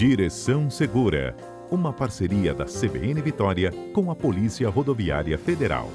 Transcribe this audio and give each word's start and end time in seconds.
Direção 0.00 0.70
Segura, 0.70 1.36
uma 1.70 1.92
parceria 1.92 2.54
da 2.54 2.64
CBN 2.64 3.20
Vitória 3.20 3.70
com 3.92 4.10
a 4.10 4.16
Polícia 4.16 4.68
Rodoviária 4.70 5.36
Federal. 5.36 5.90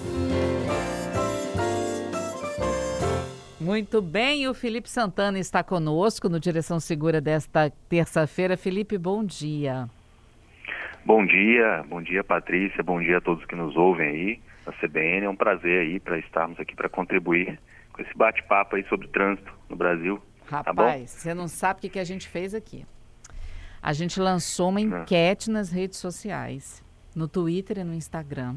Muito 3.60 4.02
bem, 4.02 4.48
o 4.48 4.54
Felipe 4.54 4.88
Santana 4.88 5.40
está 5.40 5.64
conosco 5.64 6.30
no 6.30 6.40
Direção 6.40 6.80
Segura 6.80 7.20
desta 7.20 7.72
terça-feira. 7.90 8.55
Felipe, 8.55 8.96
bom 8.96 9.23
dia. 9.23 9.89
Bom 11.04 11.26
dia, 11.26 11.84
bom 11.88 12.02
dia 12.02 12.23
Patrícia, 12.23 12.84
bom 12.84 13.00
dia 13.00 13.18
a 13.18 13.21
todos 13.21 13.44
que 13.46 13.55
nos 13.55 13.76
ouvem 13.76 14.07
aí 14.07 14.39
na 14.66 14.71
CBN. 14.73 15.26
É 15.26 15.30
um 15.30 15.36
prazer 15.36 15.82
aí 15.82 16.00
para 16.00 16.20
estarmos 16.20 16.60
aqui 16.60 16.76
para 16.76 16.89
contribuir 16.89 17.60
com 17.92 18.02
esse 18.02 18.16
bate-papo 18.16 18.76
aí 18.76 18.84
sobre 18.89 19.07
trânsito 19.07 19.52
no 19.70 19.76
Brasil. 19.76 20.21
Tá 20.50 20.62
Rapaz, 20.62 21.14
tá 21.14 21.20
você 21.20 21.34
não 21.34 21.48
sabe 21.48 21.80
o 21.80 21.82
que, 21.82 21.89
que 21.89 22.00
a 22.00 22.04
gente 22.04 22.27
fez 22.27 22.54
aqui. 22.54 22.86
A 23.82 23.94
gente 23.94 24.20
lançou 24.20 24.70
uma 24.70 24.81
enquete 24.81 25.49
nas 25.49 25.70
redes 25.70 25.99
sociais, 25.99 26.84
no 27.16 27.27
Twitter 27.27 27.80
e 27.80 27.84
no 27.84 27.94
Instagram. 27.94 28.55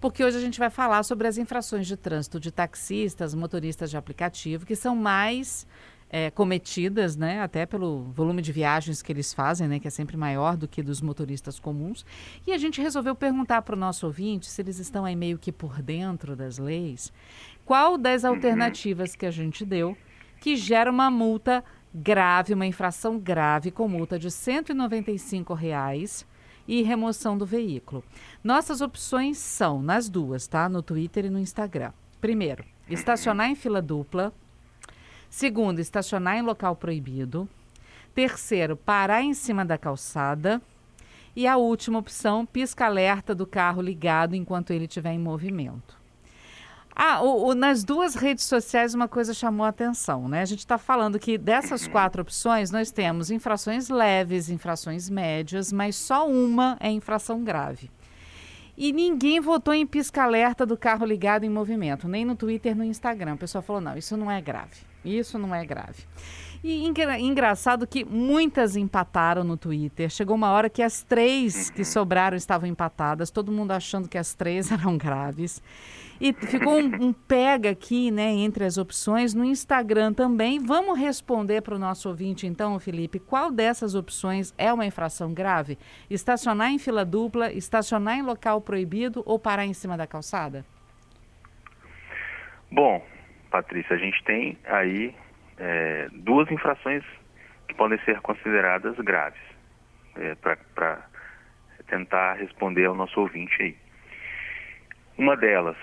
Porque 0.00 0.24
hoje 0.24 0.36
a 0.36 0.40
gente 0.40 0.58
vai 0.58 0.70
falar 0.70 1.02
sobre 1.02 1.26
as 1.26 1.38
infrações 1.38 1.86
de 1.86 1.96
trânsito 1.96 2.38
de 2.38 2.50
taxistas, 2.50 3.34
motoristas 3.34 3.90
de 3.90 3.96
aplicativo, 3.96 4.66
que 4.66 4.76
são 4.76 4.94
mais 4.96 5.66
é, 6.12 6.30
cometidas, 6.30 7.16
né, 7.16 7.40
até 7.40 7.64
pelo 7.64 8.02
volume 8.12 8.42
de 8.42 8.52
viagens 8.52 9.00
que 9.00 9.10
eles 9.10 9.32
fazem, 9.32 9.66
né, 9.66 9.80
que 9.80 9.88
é 9.88 9.90
sempre 9.90 10.16
maior 10.16 10.56
do 10.56 10.68
que 10.68 10.82
dos 10.82 11.00
motoristas 11.00 11.58
comuns. 11.58 12.04
E 12.46 12.52
a 12.52 12.58
gente 12.58 12.82
resolveu 12.82 13.14
perguntar 13.14 13.62
para 13.62 13.74
o 13.74 13.78
nosso 13.78 14.06
ouvinte 14.06 14.46
se 14.46 14.60
eles 14.60 14.78
estão 14.78 15.04
aí 15.04 15.16
meio 15.16 15.38
que 15.38 15.50
por 15.50 15.80
dentro 15.80 16.36
das 16.36 16.58
leis, 16.58 17.10
qual 17.64 17.96
das 17.96 18.24
uhum. 18.24 18.30
alternativas 18.30 19.16
que 19.16 19.24
a 19.24 19.30
gente 19.30 19.64
deu 19.64 19.96
que 20.42 20.56
gera 20.56 20.90
uma 20.90 21.08
multa 21.08 21.64
grave, 21.94 22.52
uma 22.52 22.66
infração 22.66 23.16
grave 23.16 23.70
com 23.70 23.86
multa 23.86 24.18
de 24.18 24.28
195 24.28 25.54
reais 25.54 26.26
e 26.66 26.82
remoção 26.82 27.38
do 27.38 27.46
veículo. 27.46 28.02
Nossas 28.42 28.80
opções 28.80 29.38
são 29.38 29.80
nas 29.80 30.08
duas, 30.08 30.48
tá? 30.48 30.68
No 30.68 30.82
Twitter 30.82 31.26
e 31.26 31.30
no 31.30 31.38
Instagram. 31.38 31.92
Primeiro, 32.20 32.64
estacionar 32.90 33.50
em 33.50 33.54
fila 33.54 33.80
dupla. 33.80 34.32
Segundo, 35.30 35.78
estacionar 35.78 36.36
em 36.36 36.42
local 36.42 36.74
proibido. 36.74 37.48
Terceiro, 38.12 38.76
parar 38.76 39.22
em 39.22 39.34
cima 39.34 39.64
da 39.64 39.78
calçada. 39.78 40.60
E 41.36 41.46
a 41.46 41.56
última 41.56 42.00
opção, 42.00 42.44
pisca-alerta 42.44 43.32
do 43.32 43.46
carro 43.46 43.80
ligado 43.80 44.34
enquanto 44.34 44.72
ele 44.72 44.86
estiver 44.86 45.12
em 45.12 45.20
movimento. 45.20 46.01
Ah, 46.94 47.22
o, 47.22 47.48
o, 47.48 47.54
nas 47.54 47.84
duas 47.84 48.14
redes 48.14 48.44
sociais 48.44 48.94
uma 48.94 49.08
coisa 49.08 49.32
chamou 49.32 49.64
a 49.64 49.70
atenção, 49.70 50.28
né? 50.28 50.42
A 50.42 50.44
gente 50.44 50.60
está 50.60 50.76
falando 50.76 51.18
que 51.18 51.38
dessas 51.38 51.88
quatro 51.88 52.22
opções 52.22 52.70
nós 52.70 52.90
temos 52.90 53.30
infrações 53.30 53.88
leves, 53.88 54.50
infrações 54.50 55.08
médias, 55.08 55.72
mas 55.72 55.96
só 55.96 56.28
uma 56.28 56.76
é 56.80 56.90
infração 56.90 57.42
grave. 57.42 57.90
E 58.76 58.92
ninguém 58.92 59.40
votou 59.40 59.74
em 59.74 59.86
pisca-alerta 59.86 60.64
do 60.64 60.76
carro 60.76 61.04
ligado 61.04 61.44
em 61.44 61.50
movimento, 61.50 62.08
nem 62.08 62.24
no 62.24 62.34
Twitter, 62.34 62.76
no 62.76 62.84
Instagram. 62.84 63.34
O 63.34 63.38
pessoal 63.38 63.62
falou: 63.62 63.80
não, 63.80 63.96
isso 63.96 64.16
não 64.16 64.30
é 64.30 64.40
grave. 64.40 64.76
Isso 65.04 65.38
não 65.38 65.54
é 65.54 65.64
grave. 65.64 66.04
E 66.64 66.86
engra 66.86 67.18
engraçado 67.18 67.86
que 67.86 68.04
muitas 68.04 68.76
empataram 68.76 69.42
no 69.42 69.56
Twitter. 69.56 70.08
Chegou 70.08 70.36
uma 70.36 70.50
hora 70.52 70.70
que 70.70 70.80
as 70.80 71.02
três 71.02 71.70
que 71.70 71.84
sobraram 71.84 72.36
estavam 72.36 72.68
empatadas, 72.68 73.30
todo 73.30 73.50
mundo 73.50 73.72
achando 73.72 74.08
que 74.08 74.16
as 74.16 74.32
três 74.32 74.70
eram 74.72 74.96
graves. 74.96 75.60
E 76.24 76.32
ficou 76.32 76.78
um, 76.78 77.08
um, 77.08 77.12
pega 77.12 77.70
aqui, 77.70 78.12
né, 78.12 78.28
entre 78.28 78.64
as 78.64 78.78
opções 78.78 79.34
no 79.34 79.44
Instagram 79.44 80.12
também. 80.12 80.60
Vamos 80.60 80.96
responder 80.96 81.62
para 81.62 81.74
o 81.74 81.78
nosso 81.80 82.08
ouvinte, 82.08 82.46
então, 82.46 82.78
Felipe, 82.78 83.18
qual 83.18 83.50
dessas 83.50 83.96
opções 83.96 84.54
é 84.56 84.72
uma 84.72 84.86
infração 84.86 85.34
grave? 85.34 85.76
Estacionar 86.08 86.70
em 86.70 86.78
fila 86.78 87.04
dupla, 87.04 87.52
estacionar 87.52 88.18
em 88.18 88.22
local 88.22 88.60
proibido 88.60 89.20
ou 89.26 89.36
parar 89.36 89.66
em 89.66 89.74
cima 89.74 89.96
da 89.96 90.06
calçada? 90.06 90.64
Bom, 92.70 93.04
Patrícia, 93.50 93.96
a 93.96 93.98
gente 93.98 94.22
tem 94.22 94.56
aí 94.66 95.12
é, 95.58 96.08
duas 96.12 96.48
infrações 96.52 97.02
que 97.66 97.74
podem 97.74 97.98
ser 98.04 98.20
consideradas 98.20 98.94
graves, 98.98 99.42
é, 100.14 100.36
para 100.36 101.04
tentar 101.88 102.34
responder 102.34 102.84
ao 102.84 102.94
nosso 102.94 103.18
ouvinte 103.20 103.60
aí. 103.60 103.76
Uma 105.18 105.36
delas 105.36 105.76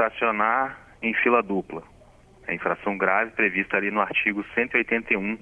estacionar 0.00 0.78
em 1.02 1.12
fila 1.14 1.42
dupla. 1.42 1.82
É 2.46 2.54
infração 2.54 2.96
grave 2.96 3.32
prevista 3.32 3.76
ali 3.76 3.90
no 3.90 4.00
artigo 4.00 4.44
181, 4.54 5.38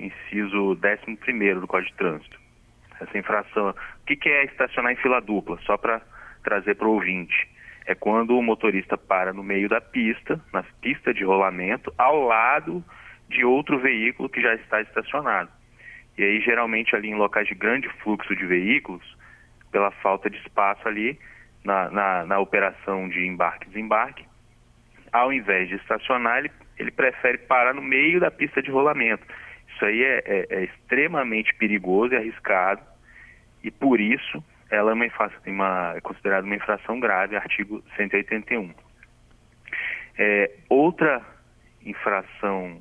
inciso 0.00 0.76
11 0.76 1.54
do 1.54 1.66
Código 1.66 1.90
de 1.90 1.96
Trânsito. 1.96 2.38
Essa 3.00 3.16
infração, 3.16 3.70
o 3.70 4.06
que, 4.06 4.16
que 4.16 4.28
é 4.28 4.44
estacionar 4.46 4.92
em 4.92 4.96
fila 4.96 5.20
dupla? 5.20 5.58
Só 5.62 5.76
para 5.76 6.02
trazer 6.42 6.74
para 6.74 6.88
o 6.88 6.94
ouvinte. 6.94 7.48
É 7.86 7.94
quando 7.94 8.36
o 8.36 8.42
motorista 8.42 8.98
para 8.98 9.32
no 9.32 9.42
meio 9.42 9.68
da 9.68 9.80
pista, 9.80 10.40
na 10.52 10.64
pista 10.82 11.14
de 11.14 11.24
rolamento, 11.24 11.92
ao 11.96 12.20
lado 12.20 12.84
de 13.28 13.44
outro 13.44 13.78
veículo 13.78 14.28
que 14.28 14.42
já 14.42 14.54
está 14.54 14.80
estacionado. 14.82 15.50
E 16.18 16.24
aí, 16.24 16.40
geralmente, 16.40 16.96
ali 16.96 17.08
em 17.08 17.14
locais 17.14 17.46
de 17.46 17.54
grande 17.54 17.88
fluxo 18.02 18.34
de 18.34 18.44
veículos, 18.44 19.16
pela 19.70 19.92
falta 19.92 20.28
de 20.28 20.36
espaço 20.38 20.86
ali, 20.88 21.18
na, 21.64 21.90
na, 21.90 22.26
na 22.26 22.38
operação 22.38 23.08
de 23.08 23.26
embarque 23.26 23.66
e 23.66 23.70
desembarque, 23.70 24.26
ao 25.12 25.32
invés 25.32 25.68
de 25.68 25.76
estacionar, 25.76 26.38
ele, 26.38 26.50
ele 26.78 26.90
prefere 26.90 27.38
parar 27.38 27.74
no 27.74 27.82
meio 27.82 28.20
da 28.20 28.30
pista 28.30 28.62
de 28.62 28.70
rolamento. 28.70 29.24
Isso 29.74 29.84
aí 29.84 30.02
é, 30.02 30.22
é, 30.24 30.46
é 30.50 30.64
extremamente 30.64 31.54
perigoso 31.54 32.14
e 32.14 32.16
arriscado, 32.16 32.82
e 33.62 33.70
por 33.70 34.00
isso 34.00 34.42
ela 34.70 34.90
é, 34.90 34.94
uma, 34.94 35.06
uma, 35.46 35.94
é 35.96 36.00
considerada 36.00 36.46
uma 36.46 36.56
infração 36.56 37.00
grave, 37.00 37.36
artigo 37.36 37.82
181. 37.96 38.74
É, 40.18 40.50
outra 40.68 41.22
infração 41.84 42.80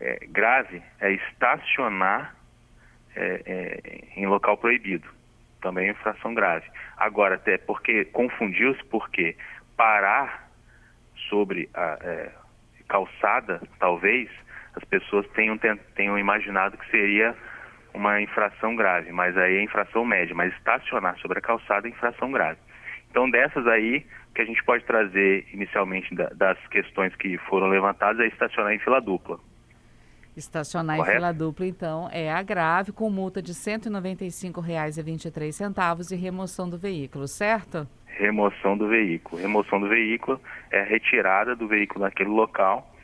é, 0.00 0.26
grave 0.28 0.82
é 1.00 1.12
estacionar 1.12 2.34
é, 3.16 3.42
é, 3.46 4.20
em 4.20 4.26
local 4.26 4.56
proibido 4.58 5.17
também 5.60 5.88
é 5.88 5.90
infração 5.90 6.34
grave. 6.34 6.66
Agora, 6.96 7.36
até 7.36 7.58
porque 7.58 8.04
confundiu-se 8.06 8.82
porque 8.84 9.36
parar 9.76 10.48
sobre 11.28 11.68
a 11.74 11.98
é, 12.00 12.30
calçada, 12.88 13.60
talvez, 13.78 14.28
as 14.74 14.84
pessoas 14.84 15.26
tenham, 15.28 15.58
tenham 15.94 16.18
imaginado 16.18 16.76
que 16.78 16.90
seria 16.90 17.34
uma 17.92 18.20
infração 18.20 18.76
grave, 18.76 19.10
mas 19.12 19.36
aí 19.36 19.56
é 19.56 19.62
infração 19.62 20.04
média, 20.04 20.34
mas 20.34 20.52
estacionar 20.54 21.18
sobre 21.18 21.38
a 21.38 21.42
calçada 21.42 21.86
é 21.86 21.90
infração 21.90 22.30
grave. 22.30 22.58
Então, 23.10 23.28
dessas 23.28 23.66
aí, 23.66 24.06
que 24.34 24.42
a 24.42 24.44
gente 24.44 24.62
pode 24.62 24.84
trazer 24.84 25.46
inicialmente 25.52 26.14
da, 26.14 26.28
das 26.28 26.58
questões 26.68 27.14
que 27.16 27.38
foram 27.38 27.68
levantadas 27.68 28.20
é 28.20 28.28
estacionar 28.28 28.72
em 28.72 28.78
fila 28.78 29.00
dupla. 29.00 29.38
Estacionar 30.38 30.96
Correto? 30.96 31.12
em 31.12 31.16
fila 31.16 31.32
dupla, 31.32 31.66
então, 31.66 32.08
é 32.12 32.32
agrave 32.32 32.92
com 32.92 33.10
multa 33.10 33.42
de 33.42 33.50
R$ 33.52 33.58
195,23 33.58 36.12
e 36.12 36.16
remoção 36.16 36.68
do 36.68 36.78
veículo, 36.78 37.26
certo? 37.26 37.88
Remoção 38.06 38.76
do 38.76 38.86
veículo. 38.88 39.40
Remoção 39.40 39.80
do 39.80 39.88
veículo 39.88 40.38
é 40.70 40.80
a 40.80 40.84
retirada 40.84 41.56
do 41.56 41.68
veículo 41.68 42.04
naquele 42.04 42.30
local. 42.30 42.94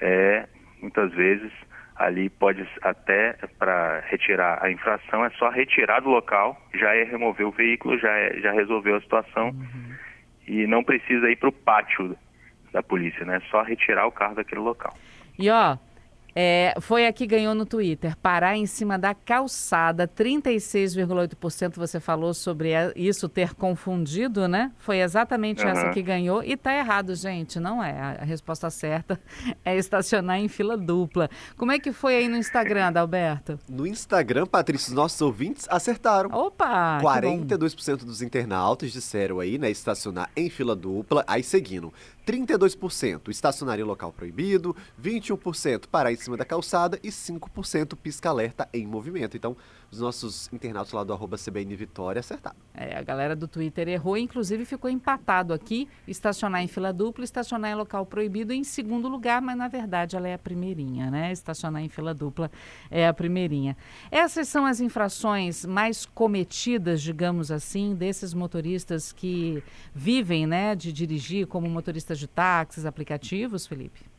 É, 0.00 0.48
muitas 0.80 1.12
vezes, 1.12 1.52
ali 1.96 2.28
pode 2.28 2.66
até 2.82 3.32
para 3.58 4.00
retirar 4.08 4.62
a 4.62 4.70
infração, 4.70 5.24
é 5.24 5.30
só 5.30 5.48
retirar 5.50 6.00
do 6.00 6.10
local, 6.10 6.60
já 6.74 6.94
é 6.94 7.04
remover 7.04 7.46
o 7.46 7.50
veículo, 7.50 7.98
já, 7.98 8.10
é, 8.10 8.38
já 8.40 8.52
resolveu 8.52 8.96
a 8.96 9.00
situação 9.00 9.48
uhum. 9.48 9.94
e 10.46 10.66
não 10.66 10.84
precisa 10.84 11.30
ir 11.30 11.36
para 11.36 11.48
o 11.48 11.52
pátio 11.52 12.14
da 12.72 12.82
polícia, 12.82 13.24
né? 13.24 13.36
É 13.36 13.40
só 13.50 13.62
retirar 13.62 14.06
o 14.06 14.12
carro 14.12 14.34
daquele 14.34 14.60
local. 14.60 14.92
E 15.38 15.50
ó, 15.50 15.78
é, 16.38 16.74
foi 16.82 17.06
aqui 17.06 17.26
ganhou 17.26 17.54
no 17.54 17.64
Twitter. 17.64 18.14
Parar 18.18 18.58
em 18.58 18.66
cima 18.66 18.98
da 18.98 19.14
calçada, 19.14 20.06
36,8% 20.06 21.76
você 21.76 21.98
falou 21.98 22.34
sobre 22.34 22.72
isso 22.94 23.26
ter 23.26 23.54
confundido, 23.54 24.46
né? 24.46 24.70
Foi 24.76 24.98
exatamente 24.98 25.64
uhum. 25.64 25.70
essa 25.70 25.88
que 25.88 26.02
ganhou. 26.02 26.44
E 26.44 26.54
tá 26.54 26.74
errado, 26.74 27.14
gente, 27.14 27.58
não 27.58 27.82
é. 27.82 28.18
A 28.20 28.24
resposta 28.24 28.68
certa 28.68 29.18
é 29.64 29.78
estacionar 29.78 30.38
em 30.38 30.46
fila 30.46 30.76
dupla. 30.76 31.30
Como 31.56 31.72
é 31.72 31.78
que 31.78 31.90
foi 31.90 32.16
aí 32.16 32.28
no 32.28 32.36
Instagram, 32.36 32.88
Adalberto? 32.88 33.58
No 33.66 33.86
Instagram, 33.86 34.44
Patrícia, 34.44 34.90
os 34.90 34.94
nossos 34.94 35.18
ouvintes 35.22 35.66
acertaram. 35.70 36.28
Opa! 36.30 36.98
42% 37.00 38.04
dos 38.04 38.20
internautas 38.20 38.92
disseram 38.92 39.40
aí, 39.40 39.56
né? 39.56 39.70
Estacionar 39.70 40.28
em 40.36 40.50
fila 40.50 40.76
dupla. 40.76 41.24
Aí 41.26 41.42
seguindo. 41.42 41.94
32% 42.26 43.30
estacionar 43.30 43.78
em 43.78 43.84
local 43.84 44.12
proibido, 44.12 44.74
21% 45.00 45.86
parar 45.86 46.12
em 46.12 46.16
cima 46.16 46.36
da 46.36 46.44
calçada 46.44 46.98
e 47.02 47.08
5% 47.08 47.96
pisca-alerta 47.96 48.68
em 48.74 48.84
movimento. 48.84 49.36
Então, 49.36 49.56
os 49.90 50.00
nossos 50.00 50.52
internautas 50.52 50.92
lá 50.92 51.04
do 51.04 51.12
arroba 51.12 51.36
CBN 51.36 51.74
Vitória 51.76 52.20
acertaram. 52.20 52.56
É, 52.74 52.96
a 52.96 53.02
galera 53.02 53.34
do 53.36 53.46
Twitter 53.48 53.88
errou, 53.88 54.16
inclusive 54.16 54.64
ficou 54.64 54.90
empatado 54.90 55.54
aqui, 55.54 55.88
estacionar 56.06 56.62
em 56.62 56.68
fila 56.68 56.92
dupla, 56.92 57.24
estacionar 57.24 57.70
em 57.70 57.74
local 57.74 58.04
proibido 58.04 58.52
em 58.52 58.64
segundo 58.64 59.08
lugar, 59.08 59.40
mas 59.40 59.56
na 59.56 59.68
verdade 59.68 60.16
ela 60.16 60.28
é 60.28 60.34
a 60.34 60.38
primeirinha, 60.38 61.10
né? 61.10 61.32
Estacionar 61.32 61.82
em 61.82 61.88
fila 61.88 62.12
dupla 62.12 62.50
é 62.90 63.06
a 63.06 63.14
primeirinha. 63.14 63.76
Essas 64.10 64.48
são 64.48 64.66
as 64.66 64.80
infrações 64.80 65.64
mais 65.64 66.04
cometidas, 66.04 67.00
digamos 67.00 67.50
assim, 67.50 67.94
desses 67.94 68.34
motoristas 68.34 69.12
que 69.12 69.62
vivem, 69.94 70.46
né, 70.46 70.74
de 70.74 70.92
dirigir 70.92 71.46
como 71.46 71.68
motoristas 71.68 72.18
de 72.18 72.26
táxis, 72.26 72.84
aplicativos, 72.84 73.66
Felipe? 73.66 74.15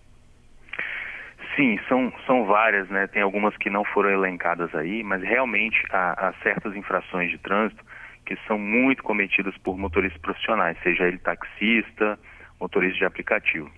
Sim, 1.58 1.80
são, 1.90 2.14
são 2.28 2.46
várias, 2.46 2.88
né? 2.88 3.08
Tem 3.08 3.24
algumas 3.24 3.58
que 3.58 3.68
não 3.68 3.84
foram 3.84 4.12
elencadas 4.12 4.74
aí, 4.76 5.04
mas 5.04 5.24
realmente 5.24 5.84
há, 5.90 6.28
há 6.28 6.34
certas 6.44 6.76
infrações 6.76 7.32
de 7.32 7.40
trânsito 7.40 7.84
que 8.28 8.38
são 8.46 8.60
muito 8.60 9.02
cometidas 9.02 9.58
por 9.58 9.76
motoristas 9.76 10.22
profissionais, 10.22 10.78
seja 10.84 11.06
ele 11.06 11.18
taxista, 11.18 12.20
motorista 12.60 13.00
de 13.00 13.06
aplicativo. 13.06 13.72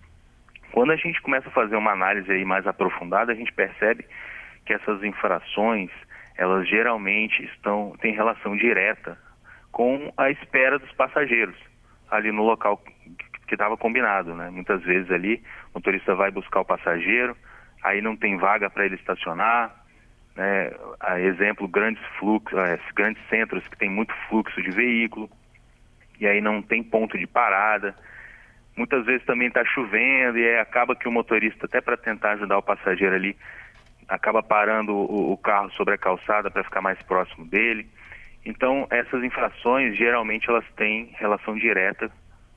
Quando 0.73 0.91
a 0.91 0.97
gente 0.97 1.21
começa 1.21 1.47
a 1.47 1.51
fazer 1.53 1.77
uma 1.77 1.91
análise 1.91 2.29
aí 2.29 2.43
mais 2.43 2.67
aprofundada, 2.67 3.31
a 3.31 3.35
gente 3.35 3.53
percebe 3.53 4.05
que 4.65 4.73
essas 4.73 5.01
infrações, 5.01 5.89
elas 6.35 6.67
geralmente 6.67 7.43
estão 7.45 7.95
têm 8.01 8.13
relação 8.13 8.57
direta 8.57 9.17
com 9.71 10.11
a 10.17 10.29
espera 10.29 10.77
dos 10.77 10.91
passageiros 10.91 11.55
ali 12.11 12.29
no 12.29 12.43
local 12.43 12.83
que 13.47 13.55
estava 13.55 13.77
combinado, 13.77 14.35
né? 14.35 14.49
Muitas 14.49 14.83
vezes 14.83 15.09
ali 15.09 15.41
o 15.71 15.77
motorista 15.77 16.13
vai 16.13 16.29
buscar 16.29 16.59
o 16.59 16.65
passageiro, 16.65 17.37
aí 17.83 18.01
não 18.01 18.15
tem 18.15 18.37
vaga 18.37 18.69
para 18.69 18.85
ele 18.85 18.95
estacionar. 18.95 19.75
Né? 20.35 20.71
Exemplo, 21.19 21.67
grandes 21.67 22.03
fluxos, 22.17 22.57
é, 22.57 22.79
grandes 22.95 23.21
centros 23.29 23.67
que 23.67 23.77
tem 23.77 23.89
muito 23.89 24.13
fluxo 24.27 24.61
de 24.61 24.71
veículo, 24.71 25.29
e 26.19 26.27
aí 26.27 26.41
não 26.41 26.61
tem 26.61 26.83
ponto 26.83 27.17
de 27.17 27.27
parada. 27.27 27.95
Muitas 28.75 29.05
vezes 29.05 29.25
também 29.25 29.47
está 29.47 29.63
chovendo 29.65 30.37
e 30.37 30.57
acaba 30.57 30.95
que 30.95 31.07
o 31.07 31.11
motorista, 31.11 31.65
até 31.65 31.81
para 31.81 31.97
tentar 31.97 32.31
ajudar 32.31 32.57
o 32.57 32.63
passageiro 32.63 33.15
ali, 33.15 33.35
acaba 34.07 34.41
parando 34.41 34.93
o, 34.93 35.33
o 35.33 35.37
carro 35.37 35.69
sobre 35.71 35.93
a 35.93 35.97
calçada 35.97 36.49
para 36.49 36.63
ficar 36.63 36.81
mais 36.81 37.01
próximo 37.03 37.45
dele. 37.45 37.87
Então, 38.45 38.87
essas 38.89 39.23
infrações 39.23 39.97
geralmente 39.97 40.49
elas 40.49 40.65
têm 40.75 41.13
relação 41.17 41.55
direta 41.55 42.09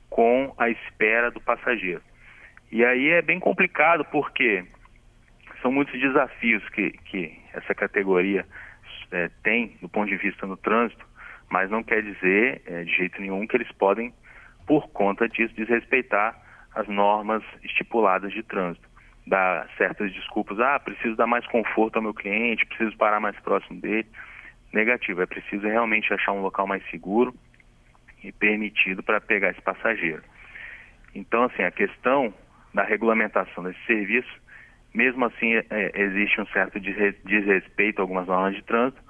com 0.09 0.53
a 0.57 0.69
espera 0.69 1.29
do 1.29 1.41
passageiro. 1.41 2.01
E 2.71 2.83
aí 2.83 3.09
é 3.09 3.21
bem 3.21 3.39
complicado 3.39 4.05
porque 4.05 4.65
são 5.63 5.71
muitos 5.71 5.99
desafios 5.99 6.67
que, 6.69 6.91
que 6.91 7.39
essa 7.53 7.73
categoria 7.73 8.45
é, 9.11 9.31
tem 9.41 9.77
do 9.81 9.89
ponto 9.89 10.09
de 10.09 10.17
vista 10.17 10.45
no 10.45 10.57
trânsito, 10.57 11.03
mas 11.49 11.71
não 11.71 11.81
quer 11.81 12.03
dizer 12.03 12.61
é, 12.67 12.83
de 12.83 12.91
jeito 12.95 13.19
nenhum 13.19 13.47
que 13.47 13.55
eles 13.55 13.71
podem, 13.71 14.13
por 14.67 14.89
conta 14.89 15.27
disso, 15.27 15.55
desrespeitar 15.55 16.37
as 16.75 16.87
normas 16.87 17.43
estipuladas 17.63 18.31
de 18.33 18.43
trânsito. 18.43 18.87
Dar 19.25 19.69
certas 19.77 20.11
desculpas, 20.11 20.59
ah, 20.59 20.77
preciso 20.79 21.15
dar 21.15 21.27
mais 21.27 21.47
conforto 21.47 21.95
ao 21.95 22.01
meu 22.01 22.13
cliente, 22.13 22.65
preciso 22.65 22.97
parar 22.97 23.21
mais 23.21 23.39
próximo 23.39 23.79
dele. 23.79 24.07
Negativo, 24.73 25.21
é 25.21 25.25
preciso 25.25 25.65
realmente 25.65 26.13
achar 26.13 26.33
um 26.33 26.41
local 26.41 26.67
mais 26.67 26.83
seguro 26.89 27.33
e 28.21 28.33
permitido 28.33 29.01
para 29.01 29.21
pegar 29.21 29.51
esse 29.51 29.61
passageiro. 29.61 30.23
Então, 31.15 31.43
assim, 31.43 31.63
a 31.63 31.71
questão 31.71 32.33
da 32.73 32.83
regulamentação 32.83 33.63
desse 33.63 33.79
serviço 33.85 34.42
mesmo 34.93 35.25
assim, 35.25 35.55
é, 35.55 35.91
existe 35.95 36.39
um 36.39 36.45
certo 36.47 36.79
desrespeito 36.79 37.99
a 37.99 38.03
algumas 38.03 38.27
normas 38.27 38.55
de 38.55 38.63
trânsito, 38.63 39.01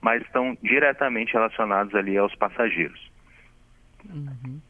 mas 0.00 0.22
estão 0.22 0.56
diretamente 0.62 1.32
relacionados 1.32 1.94
ali 1.94 2.16
aos 2.16 2.34
passageiros. 2.34 3.10
Uhum. 4.08 4.60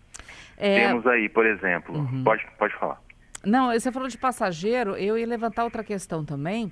É... 0.56 0.88
Temos 0.88 1.06
aí, 1.06 1.28
por 1.28 1.46
exemplo, 1.46 1.96
uhum. 1.96 2.22
pode, 2.22 2.46
pode 2.58 2.74
falar. 2.74 3.00
Não, 3.44 3.72
você 3.72 3.90
falou 3.90 4.08
de 4.08 4.18
passageiro, 4.18 4.96
eu 4.96 5.16
ia 5.16 5.26
levantar 5.26 5.64
outra 5.64 5.82
questão 5.82 6.24
também, 6.24 6.70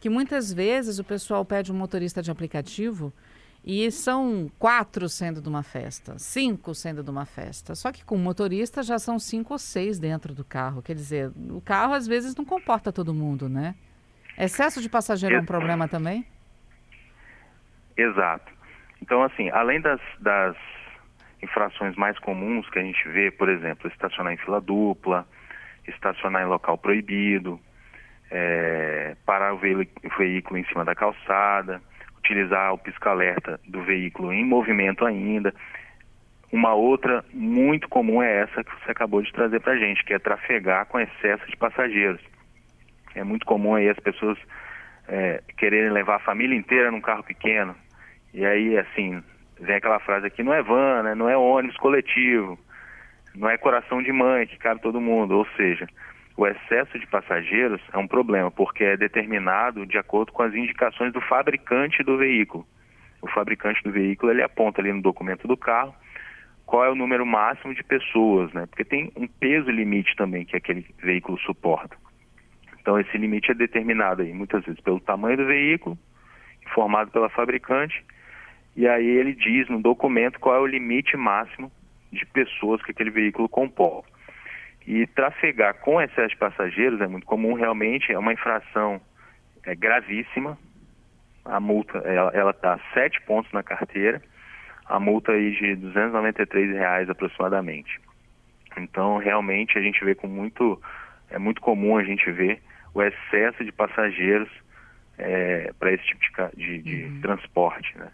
que 0.00 0.08
muitas 0.08 0.52
vezes 0.52 0.98
o 0.98 1.04
pessoal 1.04 1.44
pede 1.44 1.70
um 1.70 1.74
motorista 1.74 2.22
de 2.22 2.30
aplicativo 2.30 3.12
e 3.66 3.90
são 3.90 4.48
quatro 4.60 5.08
sendo 5.08 5.42
de 5.42 5.48
uma 5.48 5.64
festa, 5.64 6.16
cinco 6.20 6.72
sendo 6.72 7.02
de 7.02 7.10
uma 7.10 7.26
festa. 7.26 7.74
Só 7.74 7.90
que 7.90 8.04
com 8.04 8.16
motorista 8.16 8.80
já 8.80 8.96
são 8.96 9.18
cinco 9.18 9.54
ou 9.54 9.58
seis 9.58 9.98
dentro 9.98 10.32
do 10.32 10.44
carro. 10.44 10.80
Quer 10.80 10.94
dizer, 10.94 11.32
o 11.50 11.60
carro 11.60 11.92
às 11.92 12.06
vezes 12.06 12.36
não 12.36 12.44
comporta 12.44 12.92
todo 12.92 13.12
mundo, 13.12 13.48
né? 13.48 13.74
Excesso 14.38 14.80
de 14.80 14.88
passageiro 14.88 15.34
é 15.34 15.40
um 15.40 15.44
problema 15.44 15.88
também? 15.88 16.24
Exato. 17.96 18.52
Então, 19.02 19.22
assim, 19.24 19.50
além 19.50 19.80
das, 19.80 20.00
das 20.20 20.56
infrações 21.42 21.96
mais 21.96 22.16
comuns 22.20 22.68
que 22.70 22.78
a 22.78 22.82
gente 22.82 23.08
vê, 23.08 23.32
por 23.32 23.48
exemplo, 23.48 23.90
estacionar 23.90 24.32
em 24.32 24.36
fila 24.36 24.60
dupla, 24.60 25.26
estacionar 25.88 26.42
em 26.42 26.46
local 26.46 26.78
proibido, 26.78 27.58
é, 28.30 29.16
parar 29.26 29.54
o 29.54 29.58
veículo 29.58 30.56
em 30.56 30.64
cima 30.66 30.84
da 30.84 30.94
calçada, 30.94 31.80
utilizar 32.26 32.72
o 32.72 32.78
pisca-alerta 32.78 33.60
do 33.66 33.82
veículo 33.82 34.32
em 34.32 34.44
movimento 34.44 35.04
ainda. 35.06 35.54
Uma 36.52 36.74
outra 36.74 37.24
muito 37.32 37.88
comum 37.88 38.22
é 38.22 38.42
essa 38.42 38.62
que 38.62 38.70
você 38.70 38.90
acabou 38.90 39.22
de 39.22 39.32
trazer 39.32 39.60
para 39.60 39.72
a 39.74 39.76
gente, 39.76 40.04
que 40.04 40.12
é 40.12 40.18
trafegar 40.18 40.86
com 40.86 40.98
excesso 40.98 41.46
de 41.48 41.56
passageiros. 41.56 42.20
É 43.14 43.24
muito 43.24 43.46
comum 43.46 43.74
aí 43.74 43.88
as 43.88 43.98
pessoas 43.98 44.38
é, 45.08 45.42
quererem 45.56 45.90
levar 45.90 46.16
a 46.16 46.20
família 46.20 46.56
inteira 46.56 46.90
num 46.90 47.00
carro 47.00 47.22
pequeno. 47.22 47.74
E 48.34 48.44
aí, 48.44 48.76
assim, 48.78 49.22
vem 49.60 49.76
aquela 49.76 49.98
frase 50.00 50.26
aqui, 50.26 50.42
não 50.42 50.52
é 50.52 50.62
van, 50.62 51.02
né? 51.02 51.14
não 51.14 51.28
é 51.28 51.36
ônibus 51.36 51.76
coletivo, 51.78 52.58
não 53.34 53.48
é 53.48 53.56
coração 53.56 54.02
de 54.02 54.12
mãe 54.12 54.46
que 54.46 54.58
cabe 54.58 54.80
todo 54.80 55.00
mundo. 55.00 55.36
Ou 55.36 55.46
seja, 55.56 55.86
o 56.36 56.46
excesso 56.46 56.98
de 56.98 57.06
passageiros 57.06 57.80
é 57.92 57.98
um 57.98 58.06
problema, 58.06 58.50
porque 58.50 58.84
é 58.84 58.96
determinado 58.96 59.86
de 59.86 59.96
acordo 59.96 60.32
com 60.32 60.42
as 60.42 60.54
indicações 60.54 61.12
do 61.12 61.20
fabricante 61.20 62.02
do 62.02 62.18
veículo. 62.18 62.66
O 63.22 63.28
fabricante 63.28 63.82
do 63.82 63.90
veículo 63.90 64.30
ele 64.30 64.42
aponta 64.42 64.80
ali 64.80 64.92
no 64.92 65.00
documento 65.00 65.48
do 65.48 65.56
carro 65.56 65.94
qual 66.66 66.84
é 66.84 66.90
o 66.90 66.96
número 66.96 67.24
máximo 67.24 67.72
de 67.72 67.82
pessoas, 67.84 68.52
né? 68.52 68.66
Porque 68.66 68.84
tem 68.84 69.10
um 69.16 69.28
peso 69.28 69.70
limite 69.70 70.14
também 70.16 70.44
que 70.44 70.56
aquele 70.56 70.84
veículo 70.98 71.38
suporta. 71.38 71.96
Então 72.80 72.98
esse 72.98 73.16
limite 73.16 73.52
é 73.52 73.54
determinado 73.54 74.22
aí 74.22 74.32
muitas 74.32 74.64
vezes 74.64 74.80
pelo 74.80 75.00
tamanho 75.00 75.36
do 75.36 75.46
veículo, 75.46 75.96
informado 76.66 77.10
pela 77.12 77.30
fabricante, 77.30 78.04
e 78.74 78.86
aí 78.86 79.06
ele 79.06 79.32
diz 79.32 79.68
no 79.68 79.80
documento 79.80 80.40
qual 80.40 80.56
é 80.56 80.58
o 80.58 80.66
limite 80.66 81.16
máximo 81.16 81.70
de 82.12 82.26
pessoas 82.26 82.82
que 82.82 82.90
aquele 82.90 83.10
veículo 83.10 83.48
comporta. 83.48 84.15
E 84.86 85.06
trafegar 85.08 85.74
com 85.80 86.00
excesso 86.00 86.28
de 86.28 86.36
passageiros 86.36 87.00
é 87.00 87.06
muito 87.06 87.26
comum, 87.26 87.54
realmente 87.54 88.12
é 88.12 88.18
uma 88.18 88.32
infração 88.32 89.00
é, 89.64 89.74
gravíssima. 89.74 90.56
A 91.44 91.60
multa, 91.60 91.98
ela 91.98 92.50
está 92.50 92.78
sete 92.92 93.20
pontos 93.22 93.50
na 93.52 93.62
carteira, 93.62 94.20
a 94.84 94.98
multa 94.98 95.32
aí 95.32 95.52
de 95.52 95.76
293 95.76 96.72
reais 96.72 97.10
aproximadamente. 97.10 98.00
Então, 98.76 99.18
realmente, 99.18 99.78
a 99.78 99.80
gente 99.80 100.04
vê 100.04 100.14
com 100.14 100.26
muito, 100.26 100.80
é 101.30 101.38
muito 101.38 101.60
comum 101.60 101.96
a 101.96 102.04
gente 102.04 102.30
ver 102.30 102.60
o 102.94 103.02
excesso 103.02 103.64
de 103.64 103.72
passageiros 103.72 104.50
é, 105.18 105.72
para 105.78 105.92
esse 105.92 106.04
tipo 106.04 106.20
de, 106.20 106.38
de, 106.56 106.82
de 106.82 107.04
uhum. 107.04 107.20
transporte, 107.20 107.96
né? 107.98 108.08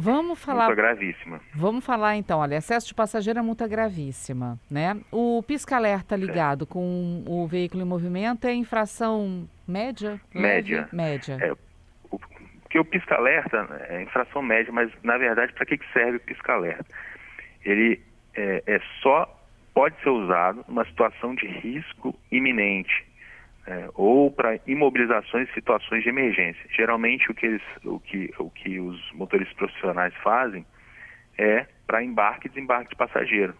Vamos 0.00 0.38
falar. 0.42 0.66
Multa 0.66 0.76
gravíssima. 0.76 1.40
Vamos 1.52 1.84
falar 1.84 2.16
então, 2.16 2.38
olha, 2.38 2.54
excesso 2.54 2.86
de 2.86 2.94
passageiro 2.94 3.40
é 3.40 3.42
multa 3.42 3.66
gravíssima, 3.66 4.56
né? 4.70 4.96
O 5.10 5.42
pisca-alerta 5.42 6.14
ligado 6.14 6.62
é. 6.62 6.66
com 6.66 7.24
o 7.26 7.46
veículo 7.48 7.82
em 7.82 7.86
movimento 7.86 8.46
é 8.46 8.54
infração 8.54 9.48
média? 9.66 10.20
Média. 10.32 10.88
Média. 10.92 11.36
É, 11.40 11.52
o, 12.10 12.18
porque 12.62 12.78
o 12.78 12.84
pisca-alerta 12.84 13.66
é 13.88 14.00
infração 14.02 14.40
média, 14.40 14.72
mas 14.72 14.88
na 15.02 15.18
verdade 15.18 15.52
para 15.52 15.66
que, 15.66 15.76
que 15.76 15.92
serve 15.92 16.18
o 16.18 16.20
pisca-alerta? 16.20 16.86
Ele 17.64 18.00
é, 18.36 18.62
é 18.66 18.80
só 19.02 19.26
pode 19.74 20.00
ser 20.00 20.10
usado 20.10 20.64
numa 20.68 20.84
situação 20.84 21.34
de 21.34 21.46
risco 21.46 22.16
iminente 22.30 23.07
é, 23.68 23.90
ou 23.94 24.30
para 24.30 24.58
imobilizações 24.66 25.46
e 25.50 25.52
situações 25.52 26.02
de 26.02 26.08
emergência. 26.08 26.64
Geralmente 26.74 27.30
o 27.30 27.34
que, 27.34 27.44
eles, 27.44 27.62
o 27.84 28.00
que, 28.00 28.32
o 28.38 28.48
que 28.48 28.80
os 28.80 29.12
motoristas 29.12 29.54
profissionais 29.56 30.14
fazem 30.22 30.64
é 31.36 31.66
para 31.86 32.02
embarque 32.02 32.46
e 32.46 32.50
desembarque 32.50 32.90
de 32.90 32.96
passageiro. 32.96 33.54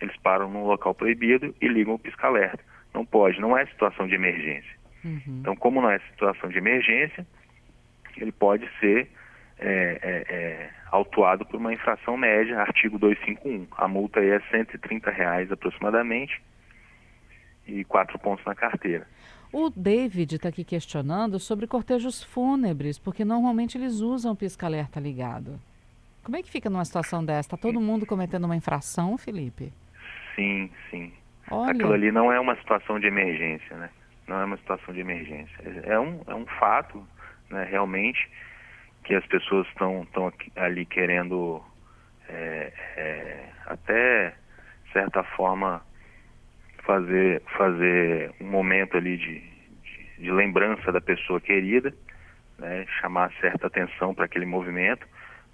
Eles 0.00 0.16
param 0.18 0.48
num 0.48 0.64
local 0.64 0.94
proibido 0.94 1.52
e 1.60 1.66
ligam 1.66 1.94
o 1.94 1.98
pisca-alerta. 1.98 2.62
Não 2.94 3.04
pode, 3.04 3.40
não 3.40 3.58
é 3.58 3.66
situação 3.66 4.06
de 4.06 4.14
emergência. 4.14 4.70
Uhum. 5.04 5.38
Então, 5.40 5.56
como 5.56 5.82
não 5.82 5.90
é 5.90 5.98
situação 6.10 6.48
de 6.48 6.56
emergência, 6.56 7.26
ele 8.16 8.30
pode 8.30 8.68
ser 8.78 9.10
é, 9.58 9.98
é, 10.00 10.34
é, 10.34 10.70
autuado 10.92 11.44
por 11.44 11.56
uma 11.56 11.74
infração 11.74 12.16
média, 12.16 12.60
artigo 12.60 13.00
251. 13.00 13.66
A 13.76 13.88
multa 13.88 14.20
aí 14.20 14.30
é 14.30 14.40
130 14.52 15.10
reais 15.10 15.50
aproximadamente 15.50 16.40
e 17.66 17.84
quatro 17.84 18.18
pontos 18.18 18.44
na 18.44 18.54
carteira. 18.54 19.06
O 19.56 19.70
David 19.70 20.34
está 20.34 20.48
aqui 20.48 20.64
questionando 20.64 21.38
sobre 21.38 21.68
cortejos 21.68 22.24
fúnebres, 22.24 22.98
porque 22.98 23.24
normalmente 23.24 23.78
eles 23.78 24.00
usam 24.00 24.34
pisca-alerta 24.34 24.98
ligado. 24.98 25.60
Como 26.24 26.36
é 26.36 26.42
que 26.42 26.50
fica 26.50 26.68
numa 26.68 26.84
situação 26.84 27.24
dessa? 27.24 27.54
Está 27.54 27.56
todo 27.56 27.80
mundo 27.80 28.04
cometendo 28.04 28.46
uma 28.46 28.56
infração, 28.56 29.16
Felipe? 29.16 29.72
Sim, 30.34 30.68
sim. 30.90 31.12
Olha. 31.48 31.70
Aquilo 31.70 31.92
ali 31.92 32.10
não 32.10 32.32
é 32.32 32.40
uma 32.40 32.56
situação 32.56 32.98
de 32.98 33.06
emergência, 33.06 33.76
né? 33.76 33.90
Não 34.26 34.40
é 34.40 34.44
uma 34.44 34.56
situação 34.56 34.92
de 34.92 34.98
emergência. 34.98 35.56
É 35.84 36.00
um, 36.00 36.20
é 36.26 36.34
um 36.34 36.46
fato, 36.46 37.06
né, 37.48 37.62
realmente, 37.70 38.28
que 39.04 39.14
as 39.14 39.24
pessoas 39.26 39.68
estão 39.68 40.04
ali 40.56 40.84
querendo 40.84 41.62
é, 42.28 42.72
é, 42.96 43.48
até 43.66 44.34
certa 44.92 45.22
forma 45.22 45.80
fazer 46.84 47.42
fazer 47.56 48.32
um 48.40 48.46
momento 48.46 48.96
ali 48.96 49.16
de, 49.16 49.40
de, 49.40 50.22
de 50.22 50.30
lembrança 50.30 50.92
da 50.92 51.00
pessoa 51.00 51.40
querida, 51.40 51.94
né, 52.58 52.86
chamar 53.00 53.32
certa 53.40 53.66
atenção 53.66 54.14
para 54.14 54.24
aquele 54.24 54.46
movimento, 54.46 55.06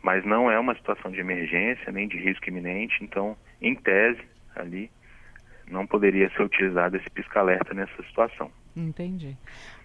mas 0.02 0.24
não 0.24 0.50
é 0.50 0.58
uma 0.58 0.74
situação 0.74 1.10
de 1.10 1.20
emergência 1.20 1.92
nem 1.92 2.08
de 2.08 2.16
risco 2.18 2.48
iminente, 2.48 3.02
então 3.02 3.36
em 3.60 3.74
tese 3.74 4.22
ali 4.54 4.90
não 5.70 5.86
poderia 5.86 6.28
ser 6.30 6.42
utilizado 6.42 6.96
esse 6.96 7.08
pisca-alerta 7.10 7.72
nessa 7.72 8.02
situação. 8.02 8.50
Entendi. 8.76 9.36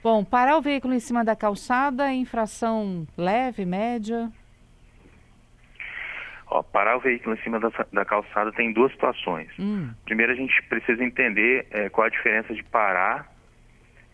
Bom, 0.02 0.24
parar 0.24 0.58
o 0.58 0.62
veículo 0.62 0.94
em 0.94 1.00
cima 1.00 1.24
da 1.24 1.36
calçada, 1.36 2.12
infração 2.12 3.08
leve, 3.18 3.66
média? 3.66 4.32
Ó, 6.48 6.62
parar 6.62 6.98
o 6.98 7.00
veículo 7.00 7.36
em 7.36 7.42
cima 7.42 7.60
da, 7.60 7.70
da 7.92 8.06
calçada 8.06 8.52
tem 8.52 8.72
duas 8.72 8.92
situações. 8.92 9.50
Hum. 9.60 9.92
Primeiro, 10.06 10.32
a 10.32 10.36
gente 10.36 10.62
precisa 10.64 11.04
entender 11.04 11.68
é, 11.72 11.90
qual 11.90 12.06
a 12.06 12.10
diferença 12.10 12.54
de 12.54 12.64
parar 12.64 13.32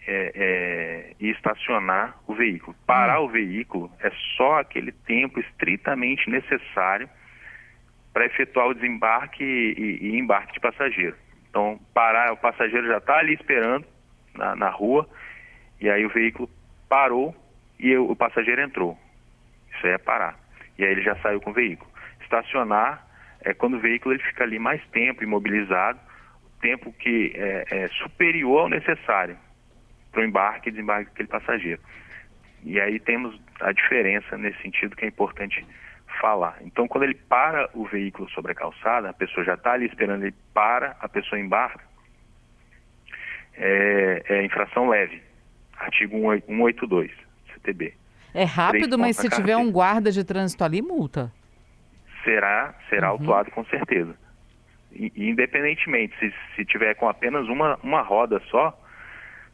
é, 0.07 0.31
é, 0.35 1.13
e 1.19 1.29
estacionar 1.29 2.17
o 2.25 2.33
veículo. 2.33 2.75
Parar 2.85 3.21
hum. 3.21 3.25
o 3.25 3.29
veículo 3.29 3.91
é 3.99 4.11
só 4.37 4.59
aquele 4.59 4.91
tempo 4.91 5.39
estritamente 5.39 6.29
necessário 6.29 7.09
para 8.13 8.25
efetuar 8.25 8.67
o 8.67 8.73
desembarque 8.73 9.43
e, 9.43 9.99
e, 10.01 10.17
embarque 10.17 10.53
de 10.53 10.59
passageiro. 10.59 11.15
Então, 11.49 11.79
parar, 11.93 12.31
o 12.31 12.37
passageiro 12.37 12.87
já 12.87 12.97
está 12.97 13.17
ali 13.17 13.33
esperando 13.33 13.85
na, 14.33 14.55
na, 14.55 14.69
rua, 14.69 15.07
e 15.79 15.89
aí 15.89 16.05
o 16.05 16.09
veículo 16.09 16.49
parou 16.89 17.35
e 17.79 17.95
o, 17.95 18.11
o 18.11 18.15
passageiro 18.15 18.61
entrou. 18.61 18.97
Isso 19.75 19.85
aí 19.85 19.93
é 19.93 19.97
parar. 19.97 20.37
E 20.77 20.83
aí 20.83 20.91
ele 20.91 21.01
já 21.01 21.15
saiu 21.17 21.39
com 21.41 21.51
o 21.51 21.53
veículo. 21.53 21.90
Estacionar 22.31 23.05
é 23.41 23.53
quando 23.53 23.75
o 23.75 23.79
veículo 23.79 24.15
ele 24.15 24.23
fica 24.23 24.45
ali 24.45 24.57
mais 24.57 24.81
tempo 24.87 25.21
imobilizado, 25.21 25.99
tempo 26.61 26.93
que 26.93 27.33
é, 27.35 27.65
é 27.69 27.87
superior 27.89 28.61
ao 28.61 28.69
necessário 28.69 29.37
para 30.11 30.21
o 30.21 30.23
embarque 30.23 30.69
e 30.69 30.71
desembarque 30.71 31.09
daquele 31.09 31.27
passageiro. 31.27 31.81
E 32.63 32.79
aí 32.79 32.99
temos 32.99 33.37
a 33.59 33.73
diferença 33.73 34.37
nesse 34.37 34.61
sentido 34.61 34.95
que 34.95 35.03
é 35.03 35.07
importante 35.07 35.65
falar. 36.21 36.57
Então, 36.61 36.87
quando 36.87 37.03
ele 37.03 37.15
para 37.15 37.69
o 37.73 37.85
veículo 37.85 38.29
sobre 38.29 38.53
a 38.53 38.55
calçada, 38.55 39.09
a 39.09 39.13
pessoa 39.13 39.43
já 39.43 39.55
está 39.55 39.73
ali 39.73 39.87
esperando, 39.87 40.23
ele 40.23 40.35
para, 40.53 40.95
a 40.99 41.09
pessoa 41.09 41.39
embarca, 41.39 41.83
é, 43.55 44.23
é 44.29 44.45
infração 44.45 44.87
leve, 44.87 45.21
artigo 45.77 46.17
182, 46.45 47.11
CTB. 47.53 47.93
É 48.33 48.43
rápido, 48.43 48.97
mas 48.97 49.17
se 49.17 49.29
tiver 49.29 49.57
um 49.57 49.71
guarda 49.71 50.11
de 50.11 50.23
trânsito 50.23 50.63
ali, 50.63 50.81
multa. 50.81 51.31
Será, 52.23 52.73
será 52.89 53.07
uhum. 53.07 53.19
autuado 53.19 53.51
com 53.51 53.63
certeza. 53.65 54.15
E, 54.91 55.11
independentemente, 55.29 56.17
se, 56.19 56.33
se 56.55 56.65
tiver 56.65 56.95
com 56.95 57.07
apenas 57.07 57.47
uma, 57.47 57.79
uma 57.81 58.01
roda 58.01 58.41
só, 58.49 58.77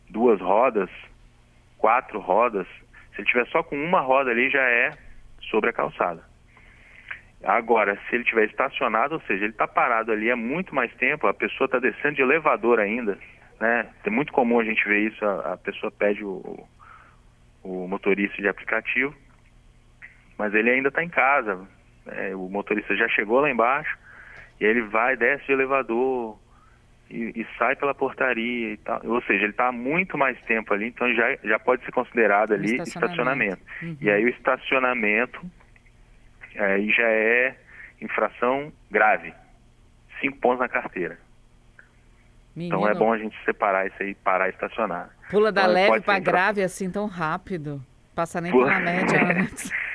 duas 0.10 0.40
rodas, 0.42 0.90
quatro 1.78 2.20
rodas, 2.20 2.68
se 3.14 3.22
ele 3.22 3.28
tiver 3.28 3.48
só 3.48 3.64
com 3.64 3.76
uma 3.76 4.00
roda 4.00 4.32
ali, 4.32 4.50
já 4.50 4.64
é 4.64 4.92
sobre 5.50 5.70
a 5.70 5.74
calçada. 5.74 6.24
Agora, 7.44 8.00
se 8.10 8.16
ele 8.16 8.24
estiver 8.24 8.46
estacionado, 8.46 9.16
ou 9.16 9.22
seja, 9.22 9.44
ele 9.44 9.54
está 9.54 9.68
parado 9.68 10.12
ali 10.12 10.30
há 10.32 10.36
muito 10.36 10.74
mais 10.74 10.94
tempo, 10.96 11.28
a 11.28 11.34
pessoa 11.34 11.66
está 11.66 11.78
descendo 11.78 12.16
de 12.16 12.22
elevador 12.22 12.80
ainda, 12.80 13.18
né? 13.60 13.88
É 14.04 14.10
muito 14.10 14.34
comum 14.34 14.60
a 14.60 14.64
gente 14.64 14.84
ver 14.88 15.12
isso, 15.12 15.24
a, 15.24 15.54
a 15.54 15.58
pessoa 15.58 15.92
pede 15.92 16.24
o, 16.24 16.68
o, 17.64 17.88
motorista 17.88 18.42
de 18.42 18.48
aplicativo, 18.48 19.16
mas 20.38 20.54
ele 20.54 20.70
ainda 20.70 20.90
está 20.90 21.04
em 21.04 21.10
casa, 21.10 21.68
né? 22.08 22.36
o 22.36 22.50
motorista 22.50 22.96
já 22.96 23.08
chegou 23.10 23.40
lá 23.40 23.50
embaixo, 23.50 23.98
e 24.60 24.66
ele 24.66 24.82
vai, 24.82 25.16
desce 25.16 25.46
de 25.46 25.52
elevador 25.52 26.38
e, 27.10 27.42
e 27.42 27.48
sai 27.58 27.76
pela 27.76 27.94
portaria 27.94 28.74
e 28.74 28.78
tal. 28.78 29.02
Ou 29.06 29.22
seja, 29.22 29.44
ele 29.44 29.52
está 29.52 29.68
há 29.68 29.72
muito 29.72 30.18
mais 30.18 30.40
tempo 30.42 30.74
ali, 30.74 30.88
então 30.88 31.14
já, 31.14 31.38
já 31.44 31.60
pode 31.60 31.86
ser 31.86 31.92
considerado 31.92 32.54
ali 32.54 32.76
estacionamento. 32.76 33.62
estacionamento. 33.62 33.62
Uhum. 33.82 33.98
E 34.02 34.10
aí 34.10 34.26
o 34.26 34.30
estacionamento 34.30 35.42
aí 36.58 36.90
já 36.92 37.08
é 37.08 37.56
infração 38.02 38.72
grave. 38.90 39.34
Cinco 40.20 40.38
pontos 40.40 40.60
na 40.60 40.68
carteira. 40.68 41.18
Menino, 42.56 42.76
então 42.76 42.90
é 42.90 42.96
bom 42.96 43.14
a 43.14 43.18
gente 43.20 43.38
separar 43.46 43.86
isso 43.86 44.02
aí, 44.02 44.16
parar 44.16 44.48
e 44.48 44.50
estacionar. 44.50 45.12
Pula 45.30 45.52
da 45.52 45.62
então, 45.62 45.74
leve 45.74 46.02
para 46.02 46.20
grave 46.20 46.64
assim 46.64 46.90
tão 46.90 47.06
rápido. 47.06 47.80
Passa 48.16 48.42
nem 48.42 48.52
Pula... 48.52 48.68
pela 48.68 48.80
média 48.80 49.44
antes. 49.44 49.72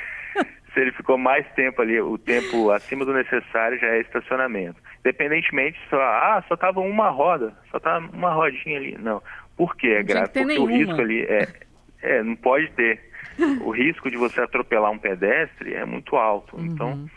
Se 0.73 0.81
ele 0.81 0.93
ficou 0.93 1.19
mais 1.19 1.47
tempo 1.55 1.83
ali, 1.83 2.01
o 2.01 2.17
tempo 2.17 2.71
acima 2.71 3.05
do 3.05 3.13
necessário 3.13 3.79
já 3.79 3.89
é 3.89 4.01
estacionamento. 4.01 4.81
Independentemente, 5.01 5.79
só, 5.91 6.01
ah, 6.01 6.43
só 6.49 6.57
tava 6.57 6.81
uma 6.81 7.11
roda, 7.11 7.53
só 7.71 7.79
tá 7.79 7.99
uma 7.99 8.33
rodinha 8.33 8.79
ali. 8.79 8.97
Não. 8.99 9.23
Por 9.57 9.77
que 9.77 9.89
é 9.89 10.03
grave? 10.03 10.29
Porque 10.29 10.45
nenhuma. 10.45 10.73
o 10.73 10.77
risco 10.77 11.01
ali 11.01 11.23
é, 11.23 11.49
é, 12.03 12.23
não 12.23 12.37
pode 12.37 12.71
ter 12.73 13.01
o 13.63 13.71
risco 13.71 14.11
de 14.11 14.17
você 14.17 14.41
atropelar 14.41 14.91
um 14.91 14.99
pedestre 14.99 15.75
é 15.75 15.85
muito 15.85 16.17
alto. 16.17 16.57
Uhum. 16.57 16.65
Então, 16.65 17.11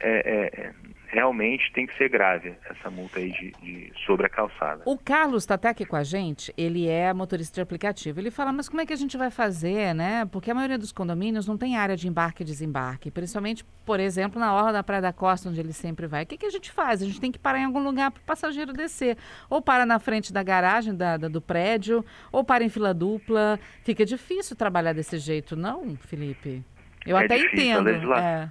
é, 0.00 0.50
é, 0.56 0.72
realmente 1.08 1.72
tem 1.72 1.86
que 1.86 1.96
ser 1.96 2.08
grave 2.08 2.54
essa 2.68 2.90
multa 2.90 3.18
aí 3.18 3.32
de, 3.32 3.50
de 3.62 3.92
sobre 4.04 4.26
a 4.26 4.28
calçada. 4.28 4.82
O 4.84 4.98
Carlos 4.98 5.42
está 5.42 5.54
até 5.54 5.68
aqui 5.68 5.84
com 5.84 5.96
a 5.96 6.02
gente, 6.02 6.52
ele 6.56 6.86
é 6.86 7.12
motorista 7.12 7.54
de 7.54 7.60
aplicativo. 7.62 8.20
Ele 8.20 8.30
fala, 8.30 8.52
mas 8.52 8.68
como 8.68 8.80
é 8.80 8.86
que 8.86 8.92
a 8.92 8.96
gente 8.96 9.16
vai 9.16 9.30
fazer, 9.30 9.94
né? 9.94 10.26
Porque 10.26 10.50
a 10.50 10.54
maioria 10.54 10.78
dos 10.78 10.92
condomínios 10.92 11.46
não 11.46 11.56
tem 11.56 11.76
área 11.76 11.96
de 11.96 12.06
embarque 12.06 12.42
e 12.42 12.46
desembarque, 12.46 13.10
principalmente, 13.10 13.64
por 13.86 13.98
exemplo, 13.98 14.38
na 14.38 14.54
orla 14.54 14.72
da 14.72 14.82
Praia 14.82 15.00
da 15.00 15.12
Costa, 15.12 15.48
onde 15.48 15.58
ele 15.58 15.72
sempre 15.72 16.06
vai. 16.06 16.24
O 16.24 16.26
que, 16.26 16.36
que 16.36 16.46
a 16.46 16.50
gente 16.50 16.70
faz? 16.70 17.02
A 17.02 17.06
gente 17.06 17.20
tem 17.20 17.32
que 17.32 17.38
parar 17.38 17.58
em 17.58 17.64
algum 17.64 17.82
lugar 17.82 18.10
para 18.10 18.20
o 18.20 18.24
passageiro 18.24 18.72
descer. 18.72 19.16
Ou 19.48 19.62
para 19.62 19.86
na 19.86 19.98
frente 19.98 20.32
da 20.32 20.42
garagem 20.42 20.94
da, 20.94 21.16
da, 21.16 21.28
do 21.28 21.40
prédio, 21.40 22.04
ou 22.30 22.44
para 22.44 22.62
em 22.62 22.68
fila 22.68 22.92
dupla. 22.92 23.58
Fica 23.82 24.04
difícil 24.04 24.54
trabalhar 24.54 24.92
desse 24.92 25.18
jeito, 25.18 25.56
não, 25.56 25.96
Felipe? 25.96 26.62
Eu 27.06 27.16
é 27.16 27.24
até 27.24 27.38
difícil, 27.38 27.80
entendo. 27.80 28.14
É. 28.14 28.50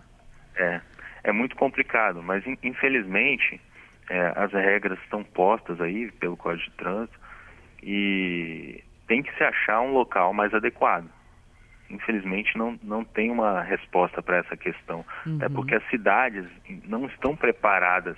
é 0.56 0.82
é 1.28 1.32
muito 1.34 1.58
complicado, 1.58 2.24
mas 2.24 2.42
infelizmente 2.64 3.60
é, 4.10 4.34
as 4.38 4.52
regras 4.54 4.98
estão 5.00 5.24
postas 5.24 5.80
aí 5.82 6.10
pelo 6.14 6.38
Código 6.38 6.70
de 6.70 6.78
Trânsito 6.78 7.20
e 7.84 8.82
tem 9.08 9.22
que 9.22 9.36
se 9.36 9.44
achar 9.44 9.82
um 9.82 9.92
local 9.92 10.34
mais 10.34 10.54
adequado. 10.54 11.06
Infelizmente 11.90 12.58
não, 12.58 12.80
não 12.82 13.04
tem 13.04 13.30
uma 13.30 13.62
resposta 13.62 14.22
para 14.22 14.38
essa 14.38 14.56
questão, 14.56 15.06
uhum. 15.26 15.40
é 15.42 15.50
porque 15.50 15.76
as 15.76 15.86
cidades 15.90 16.46
não 16.86 17.06
estão 17.08 17.36
preparadas 17.36 18.18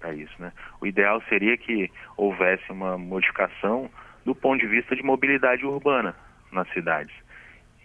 para 0.00 0.12
isso. 0.12 0.34
Né? 0.40 0.52
O 0.80 0.86
ideal 0.86 1.22
seria 1.28 1.56
que 1.56 1.88
houvesse 2.16 2.70
uma 2.72 2.98
modificação 2.98 3.88
do 4.24 4.34
ponto 4.34 4.60
de 4.60 4.66
vista 4.66 4.96
de 4.96 5.02
mobilidade 5.04 5.64
urbana 5.64 6.14
nas 6.50 6.68
cidades 6.72 7.14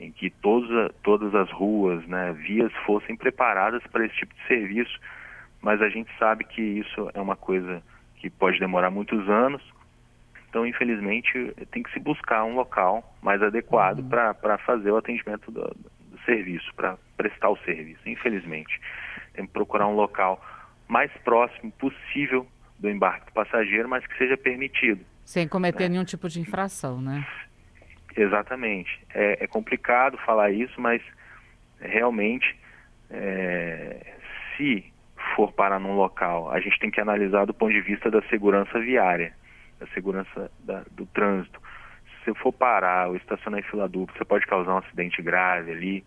em 0.03 0.11
que 0.11 0.29
todas, 0.29 0.91
todas 1.01 1.33
as 1.33 1.49
ruas, 1.51 2.05
né, 2.07 2.33
vias 2.33 2.71
fossem 2.85 3.15
preparadas 3.15 3.81
para 3.87 4.05
esse 4.05 4.15
tipo 4.15 4.33
de 4.35 4.47
serviço, 4.47 4.99
mas 5.61 5.81
a 5.81 5.87
gente 5.87 6.11
sabe 6.19 6.43
que 6.43 6.61
isso 6.61 7.09
é 7.13 7.21
uma 7.21 7.37
coisa 7.37 7.81
que 8.17 8.29
pode 8.29 8.59
demorar 8.59 8.89
muitos 8.89 9.29
anos, 9.29 9.61
então 10.49 10.67
infelizmente 10.67 11.53
tem 11.71 11.81
que 11.81 11.91
se 11.91 11.99
buscar 11.99 12.43
um 12.43 12.53
local 12.53 13.15
mais 13.21 13.41
adequado 13.41 13.99
uhum. 13.99 14.09
para 14.09 14.57
fazer 14.59 14.91
o 14.91 14.97
atendimento 14.97 15.49
do, 15.49 15.61
do 15.61 16.19
serviço, 16.25 16.69
para 16.75 16.97
prestar 17.15 17.49
o 17.49 17.57
serviço, 17.59 18.07
infelizmente. 18.07 18.79
Tem 19.33 19.45
que 19.45 19.53
procurar 19.53 19.87
um 19.87 19.95
local 19.95 20.43
mais 20.87 21.11
próximo 21.23 21.71
possível 21.71 22.45
do 22.77 22.89
embarque 22.89 23.27
do 23.27 23.33
passageiro, 23.33 23.87
mas 23.87 24.05
que 24.05 24.17
seja 24.17 24.35
permitido. 24.35 25.03
Sem 25.23 25.47
cometer 25.47 25.83
né? 25.83 25.89
nenhum 25.89 26.03
tipo 26.03 26.27
de 26.27 26.41
infração, 26.41 27.01
né? 27.01 27.25
Exatamente. 28.15 28.99
É, 29.13 29.43
é 29.43 29.47
complicado 29.47 30.17
falar 30.19 30.51
isso, 30.51 30.79
mas 30.79 31.01
realmente, 31.79 32.55
é, 33.09 34.13
se 34.55 34.91
for 35.35 35.51
parar 35.51 35.79
num 35.79 35.95
local, 35.95 36.51
a 36.51 36.59
gente 36.59 36.79
tem 36.79 36.91
que 36.91 37.01
analisar 37.01 37.45
do 37.45 37.53
ponto 37.53 37.71
de 37.71 37.81
vista 37.81 38.09
da 38.11 38.21
segurança 38.23 38.79
viária, 38.79 39.33
da 39.79 39.87
segurança 39.87 40.51
da, 40.59 40.83
do 40.91 41.05
trânsito. 41.07 41.59
Se 42.05 42.25
você 42.25 42.39
for 42.39 42.53
parar 42.53 43.09
ou 43.09 43.15
estacionar 43.15 43.59
em 43.59 43.63
fila 43.63 43.87
dupla, 43.87 44.15
você 44.17 44.25
pode 44.25 44.45
causar 44.45 44.75
um 44.75 44.77
acidente 44.77 45.21
grave 45.21 45.71
ali, 45.71 46.05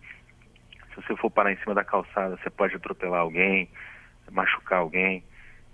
Se 0.89 0.95
você 0.95 1.15
for 1.15 1.29
parar 1.29 1.51
em 1.51 1.57
cima 1.57 1.75
da 1.75 1.83
calçada, 1.83 2.37
você 2.37 2.49
pode 2.49 2.75
atropelar 2.75 3.21
alguém, 3.21 3.69
machucar 4.31 4.79
alguém. 4.79 5.23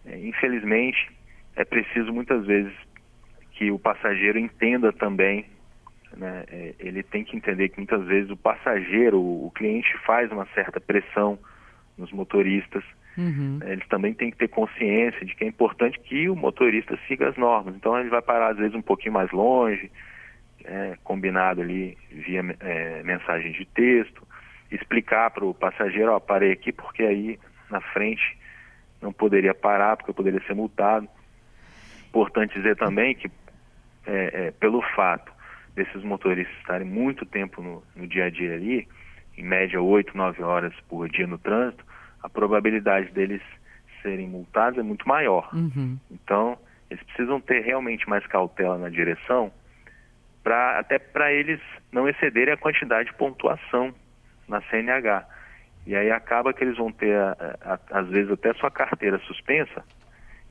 É, 0.05 0.17
infelizmente, 0.19 1.09
é 1.55 1.63
preciso 1.63 2.11
muitas 2.11 2.45
vezes 2.45 2.73
que 3.51 3.71
o 3.71 3.79
passageiro 3.79 4.37
entenda 4.37 4.91
também, 4.91 5.45
né? 6.17 6.43
É, 6.47 6.75
ele 6.79 7.03
tem 7.03 7.23
que 7.23 7.35
entender 7.35 7.69
que 7.69 7.77
muitas 7.77 8.05
vezes 8.05 8.29
o 8.29 8.37
passageiro, 8.37 9.19
o, 9.19 9.51
cliente 9.53 9.95
faz 10.05 10.31
uma 10.31 10.45
certa 10.53 10.79
pressão 10.79 11.37
nos 11.97 12.11
motoristas. 12.11 12.83
Uhum. 13.17 13.59
É, 13.63 13.73
eles 13.73 13.87
também 13.87 14.13
têm 14.13 14.31
que 14.31 14.37
ter 14.37 14.47
consciência 14.47 15.25
de 15.25 15.35
que 15.35 15.43
é 15.43 15.47
importante 15.47 15.99
que 15.99 16.29
o 16.29 16.35
motorista 16.35 16.97
siga 17.07 17.29
as 17.29 17.37
normas. 17.37 17.75
Então 17.75 17.99
ele 17.99 18.09
vai 18.09 18.21
parar 18.21 18.51
às 18.51 18.57
vezes 18.57 18.75
um 18.75 18.81
pouquinho 18.81 19.13
mais 19.13 19.31
longe, 19.31 19.91
é, 20.63 20.97
combinado 21.03 21.61
ali 21.61 21.97
via 22.09 22.41
é, 22.59 23.03
mensagem 23.03 23.51
de 23.51 23.65
texto, 23.65 24.25
explicar 24.71 25.31
para 25.31 25.45
o 25.45 25.53
passageiro, 25.53 26.11
ó, 26.11 26.19
parei 26.19 26.51
aqui 26.51 26.71
porque 26.71 27.03
aí 27.03 27.39
na 27.69 27.81
frente 27.81 28.37
não 29.01 29.11
poderia 29.11 29.53
parar, 29.53 29.97
porque 29.97 30.11
eu 30.11 30.15
poderia 30.15 30.41
ser 30.47 30.53
multado. 30.53 31.07
Importante 32.07 32.53
dizer 32.53 32.77
também 32.77 33.13
que 33.15 33.29
é, 34.05 34.47
é, 34.47 34.51
pelo 34.51 34.81
fato 34.95 35.32
desses 35.75 36.03
motoristas 36.03 36.55
estarem 36.57 36.87
muito 36.87 37.25
tempo 37.25 37.61
no, 37.61 37.83
no 37.95 38.07
dia 38.07 38.25
a 38.25 38.29
dia 38.29 38.53
ali, 38.53 38.87
em 39.37 39.43
média 39.43 39.81
8, 39.81 40.15
9 40.15 40.43
horas 40.43 40.73
por 40.87 41.09
dia 41.09 41.25
no 41.25 41.37
trânsito, 41.37 41.83
a 42.21 42.29
probabilidade 42.29 43.11
deles 43.11 43.41
serem 44.01 44.27
multados 44.27 44.79
é 44.79 44.83
muito 44.83 45.07
maior. 45.07 45.49
Uhum. 45.53 45.97
Então, 46.11 46.57
eles 46.89 47.03
precisam 47.03 47.39
ter 47.39 47.61
realmente 47.61 48.07
mais 48.07 48.25
cautela 48.27 48.77
na 48.77 48.89
direção, 48.89 49.51
pra, 50.43 50.77
até 50.77 50.99
para 50.99 51.31
eles 51.31 51.59
não 51.91 52.07
excederem 52.07 52.53
a 52.53 52.57
quantidade 52.57 53.09
de 53.09 53.15
pontuação 53.15 53.93
na 54.47 54.61
CNH. 54.63 55.25
E 55.87 55.95
aí 55.95 56.11
acaba 56.11 56.53
que 56.53 56.63
eles 56.63 56.77
vão 56.77 56.91
ter, 56.91 57.15
a, 57.15 57.57
a, 57.61 57.99
às 57.99 58.07
vezes, 58.09 58.31
até 58.31 58.53
sua 58.53 58.69
carteira 58.69 59.17
suspensa, 59.19 59.83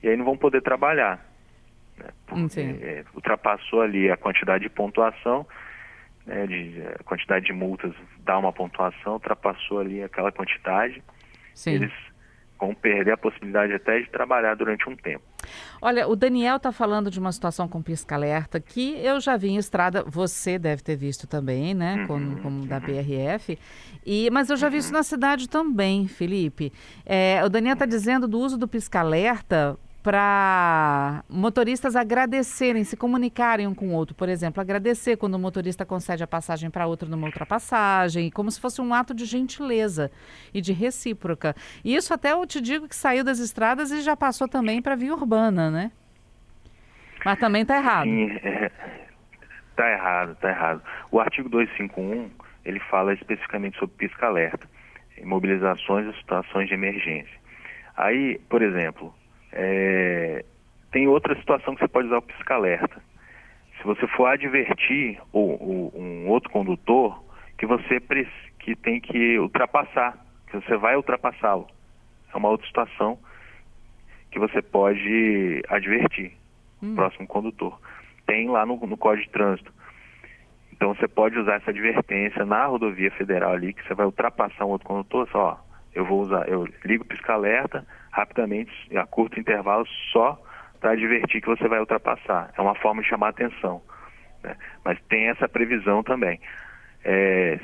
e 0.02 0.08
aí 0.08 0.16
não 0.16 0.24
vão 0.24 0.36
poder 0.36 0.62
trabalhar. 0.62 1.24
Né? 2.02 2.10
Porque, 2.26 2.60
é, 2.60 3.04
ultrapassou 3.14 3.82
ali 3.82 4.10
a 4.10 4.16
quantidade 4.16 4.64
de 4.64 4.70
pontuação, 4.70 5.46
né, 6.26 6.46
de, 6.46 6.82
a 6.98 7.02
quantidade 7.04 7.46
de 7.46 7.52
multas 7.52 7.92
dá 8.24 8.38
uma 8.38 8.52
pontuação, 8.52 9.14
ultrapassou 9.14 9.80
ali 9.80 10.02
aquela 10.02 10.30
quantidade, 10.30 11.02
Sim. 11.54 11.74
eles 11.74 11.92
vão 12.58 12.74
perder 12.74 13.12
a 13.12 13.16
possibilidade 13.16 13.72
até 13.72 14.00
de 14.00 14.08
trabalhar 14.08 14.54
durante 14.54 14.88
um 14.88 14.94
tempo. 14.94 15.24
Olha, 15.80 16.06
o 16.06 16.14
Daniel 16.14 16.56
está 16.56 16.70
falando 16.70 17.10
de 17.10 17.18
uma 17.18 17.32
situação 17.32 17.66
com 17.66 17.82
pisca-alerta 17.82 18.60
que 18.60 19.04
eu 19.04 19.18
já 19.18 19.36
vi 19.36 19.48
em 19.48 19.56
estrada, 19.56 20.04
você 20.06 20.60
deve 20.60 20.80
ter 20.80 20.94
visto 20.94 21.26
também, 21.26 21.74
né, 21.74 21.96
uhum, 21.96 22.06
como, 22.06 22.40
como 22.40 22.66
da 22.66 22.80
PRF, 22.80 23.58
e, 24.06 24.30
mas 24.30 24.48
eu 24.48 24.56
já 24.56 24.68
vi 24.68 24.76
isso 24.76 24.92
uhum. 24.92 24.98
na 24.98 25.02
cidade 25.02 25.48
também, 25.48 26.06
Felipe. 26.06 26.72
É, 27.04 27.42
o 27.44 27.48
Daniel 27.48 27.72
está 27.72 27.84
dizendo 27.84 28.28
do 28.28 28.38
uso 28.38 28.56
do 28.56 28.68
pisca-alerta 28.68 29.76
para 30.02 31.22
motoristas 31.28 31.94
agradecerem, 31.94 32.82
se 32.82 32.96
comunicarem 32.96 33.68
um 33.68 33.74
com 33.74 33.88
o 33.88 33.92
outro. 33.92 34.14
Por 34.14 34.28
exemplo, 34.28 34.60
agradecer 34.60 35.16
quando 35.16 35.34
o 35.34 35.38
motorista 35.38 35.86
concede 35.86 36.24
a 36.24 36.26
passagem 36.26 36.70
para 36.70 36.86
outro 36.86 37.08
numa 37.08 37.26
ultrapassagem, 37.26 38.30
como 38.30 38.50
se 38.50 38.60
fosse 38.60 38.80
um 38.80 38.92
ato 38.92 39.14
de 39.14 39.24
gentileza 39.24 40.10
e 40.52 40.60
de 40.60 40.72
recíproca. 40.72 41.54
E 41.84 41.94
isso 41.94 42.12
até 42.12 42.32
eu 42.32 42.44
te 42.46 42.60
digo 42.60 42.88
que 42.88 42.96
saiu 42.96 43.22
das 43.22 43.38
estradas 43.38 43.92
e 43.92 44.02
já 44.02 44.16
passou 44.16 44.48
também 44.48 44.82
para 44.82 44.94
a 44.94 44.96
via 44.96 45.14
urbana, 45.14 45.70
né? 45.70 45.92
Mas 47.24 47.38
também 47.38 47.62
está 47.62 47.76
errado. 47.76 48.04
Sim, 48.04 48.30
é, 48.42 48.70
tá 49.76 49.88
errado, 49.88 50.36
tá 50.40 50.50
errado. 50.50 50.82
O 51.12 51.20
artigo 51.20 51.48
251, 51.48 52.28
ele 52.64 52.80
fala 52.80 53.14
especificamente 53.14 53.78
sobre 53.78 53.94
pisca-alerta, 53.96 54.68
imobilizações 55.16 56.12
e 56.12 56.18
situações 56.18 56.66
de 56.66 56.74
emergência. 56.74 57.40
Aí, 57.96 58.40
por 58.48 58.62
exemplo, 58.62 59.14
é, 59.52 60.44
tem 60.90 61.08
outra 61.08 61.34
situação 61.36 61.74
que 61.74 61.80
você 61.80 61.88
pode 61.88 62.08
usar 62.08 62.18
o 62.18 62.22
pisca-alerta. 62.22 63.02
Se 63.78 63.84
você 63.84 64.06
for 64.08 64.26
advertir 64.26 65.20
um 65.34 66.28
outro 66.28 66.50
condutor 66.50 67.22
que 67.58 67.66
você 67.66 68.00
que 68.58 68.76
tem 68.76 69.00
que 69.00 69.38
ultrapassar, 69.38 70.18
que 70.48 70.56
você 70.56 70.76
vai 70.76 70.96
ultrapassá-lo. 70.96 71.66
É 72.32 72.36
uma 72.36 72.48
outra 72.48 72.66
situação 72.66 73.18
que 74.30 74.38
você 74.38 74.62
pode 74.62 75.62
advertir 75.68 76.32
hum. 76.82 76.92
o 76.92 76.94
próximo 76.94 77.26
condutor. 77.26 77.78
Tem 78.26 78.48
lá 78.48 78.64
no, 78.64 78.76
no 78.86 78.96
Código 78.96 79.26
de 79.26 79.32
Trânsito. 79.32 79.72
Então 80.72 80.94
você 80.94 81.06
pode 81.06 81.38
usar 81.38 81.56
essa 81.56 81.70
advertência 81.70 82.44
na 82.44 82.66
rodovia 82.66 83.10
federal 83.12 83.52
ali, 83.52 83.72
que 83.72 83.86
você 83.86 83.94
vai 83.94 84.06
ultrapassar 84.06 84.64
um 84.64 84.70
outro 84.70 84.86
condutor, 84.88 85.28
só, 85.30 85.38
ó, 85.38 85.71
eu 85.94 86.04
vou 86.04 86.20
usar, 86.20 86.48
eu 86.48 86.66
ligo 86.84 87.04
o 87.04 87.06
pisca-alerta 87.06 87.86
rapidamente, 88.10 88.72
a 88.96 89.06
curto 89.06 89.40
intervalo, 89.40 89.86
só 90.12 90.40
para 90.80 90.92
advertir 90.92 91.40
que 91.40 91.46
você 91.48 91.66
vai 91.68 91.80
ultrapassar. 91.80 92.52
É 92.56 92.60
uma 92.60 92.74
forma 92.74 93.02
de 93.02 93.08
chamar 93.08 93.28
atenção. 93.28 93.80
Né? 94.42 94.56
Mas 94.84 94.98
tem 95.08 95.28
essa 95.28 95.48
previsão 95.48 96.02
também. 96.02 96.40
É, 97.04 97.58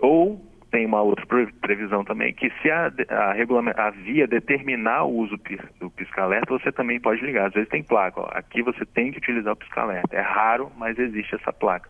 ou 0.00 0.44
tem 0.70 0.86
uma 0.86 1.00
outra 1.00 1.26
previsão 1.60 2.04
também, 2.04 2.32
que 2.32 2.50
se 2.60 2.70
a, 2.70 2.92
a, 3.08 3.86
a 3.86 3.90
via 3.90 4.26
determinar 4.26 5.04
o 5.04 5.14
uso 5.14 5.36
do 5.80 5.90
pisca-alerta, 5.90 6.52
você 6.52 6.70
também 6.70 7.00
pode 7.00 7.24
ligar. 7.24 7.48
Às 7.48 7.54
vezes 7.54 7.68
tem 7.68 7.82
placa, 7.82 8.20
ó, 8.20 8.28
aqui 8.32 8.62
você 8.62 8.84
tem 8.84 9.10
que 9.10 9.18
utilizar 9.18 9.52
o 9.52 9.56
pisca-alerta. 9.56 10.14
É 10.14 10.20
raro, 10.20 10.70
mas 10.76 10.98
existe 10.98 11.34
essa 11.34 11.52
placa. 11.52 11.88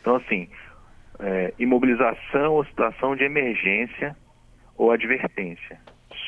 Então, 0.00 0.16
assim, 0.16 0.48
é, 1.18 1.52
imobilização 1.58 2.54
ou 2.54 2.64
situação 2.64 3.16
de 3.16 3.24
emergência 3.24 4.16
ou 4.76 4.90
advertência. 4.90 5.78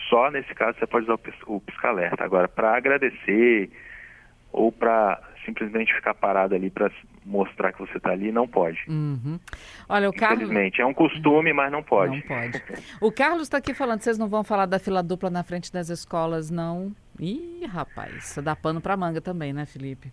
Só 0.09 0.31
nesse 0.31 0.55
caso 0.55 0.79
você 0.79 0.87
pode 0.87 1.05
usar 1.05 1.18
o 1.46 1.61
pisca-alerta. 1.61 2.25
Agora, 2.25 2.49
para 2.49 2.77
agradecer 2.77 3.70
ou 4.53 4.70
para 4.70 5.20
simplesmente 5.44 5.94
ficar 5.94 6.14
parado 6.14 6.55
ali 6.55 6.70
para 6.70 6.90
mostrar 7.25 7.72
que 7.72 7.81
você 7.81 7.96
está 7.96 8.11
ali, 8.11 8.31
não 8.33 8.46
pode. 8.46 8.79
Uhum. 8.88 9.38
Olha, 9.88 10.09
o 10.09 10.12
Carlos... 10.12 10.42
Infelizmente, 10.42 10.81
é 10.81 10.87
um 10.87 10.94
costume, 10.94 11.53
mas 11.53 11.70
não 11.70 11.83
pode. 11.83 12.16
Não 12.16 12.22
pode. 12.22 12.62
O 13.01 13.12
Carlos 13.12 13.42
está 13.42 13.59
aqui 13.59 13.75
falando, 13.75 14.01
vocês 14.01 14.18
não 14.18 14.29
vão 14.29 14.44
falar 14.44 14.66
da 14.66 14.79
fila 14.79 15.03
dupla 15.03 15.31
na 15.31 15.42
frente 15.42 15.72
das 15.72 15.88
escolas, 15.88 16.51
não? 16.51 16.94
Ih, 17.18 17.66
rapaz, 17.66 18.38
dá 18.42 18.55
pano 18.55 18.81
para 18.81 18.96
manga 18.96 19.20
também, 19.20 19.53
né, 19.53 19.66
Felipe? 19.66 20.12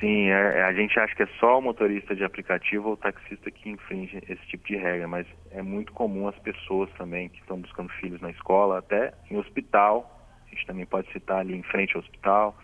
Sim, 0.00 0.30
é, 0.30 0.58
é, 0.58 0.64
a 0.64 0.72
gente 0.72 0.98
acha 0.98 1.14
que 1.14 1.22
é 1.22 1.28
só 1.38 1.58
o 1.58 1.62
motorista 1.62 2.14
de 2.14 2.24
aplicativo 2.24 2.88
ou 2.88 2.94
o 2.94 2.96
taxista 2.96 3.50
que 3.50 3.70
infringe 3.70 4.18
esse 4.28 4.46
tipo 4.46 4.66
de 4.66 4.76
regra, 4.76 5.06
mas 5.06 5.26
é 5.50 5.62
muito 5.62 5.92
comum 5.92 6.28
as 6.28 6.38
pessoas 6.40 6.90
também 6.92 7.28
que 7.28 7.40
estão 7.40 7.60
buscando 7.60 7.88
filhos 8.00 8.20
na 8.20 8.30
escola, 8.30 8.78
até 8.78 9.14
em 9.30 9.36
hospital, 9.36 10.10
a 10.46 10.50
gente 10.50 10.66
também 10.66 10.86
pode 10.86 11.10
citar 11.12 11.38
ali 11.38 11.54
em 11.54 11.62
frente 11.62 11.94
ao 11.94 12.02
hospital, 12.02 12.58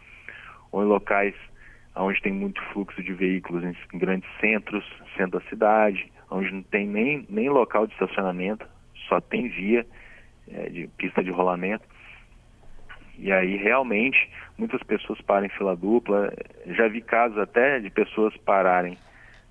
ou 0.72 0.82
em 0.82 0.86
locais 0.86 1.34
onde 1.96 2.20
tem 2.20 2.32
muito 2.32 2.60
fluxo 2.72 3.02
de 3.02 3.12
veículos, 3.12 3.64
em 3.64 3.98
grandes 3.98 4.28
centros, 4.40 4.84
centro 5.16 5.40
da 5.40 5.48
cidade, 5.48 6.10
onde 6.30 6.50
não 6.52 6.62
tem 6.62 6.86
nem, 6.86 7.26
nem 7.28 7.48
local 7.48 7.86
de 7.86 7.92
estacionamento, 7.92 8.66
só 9.08 9.20
tem 9.20 9.48
via 9.48 9.86
é, 10.48 10.68
de 10.68 10.86
pista 10.96 11.22
de 11.22 11.30
rolamento. 11.30 11.84
E 13.20 13.30
aí 13.30 13.56
realmente 13.56 14.30
muitas 14.56 14.82
pessoas 14.82 15.20
param 15.20 15.46
em 15.46 15.50
fila 15.50 15.76
dupla. 15.76 16.32
Já 16.66 16.88
vi 16.88 17.02
casos 17.02 17.36
até 17.36 17.78
de 17.78 17.90
pessoas 17.90 18.34
pararem 18.38 18.96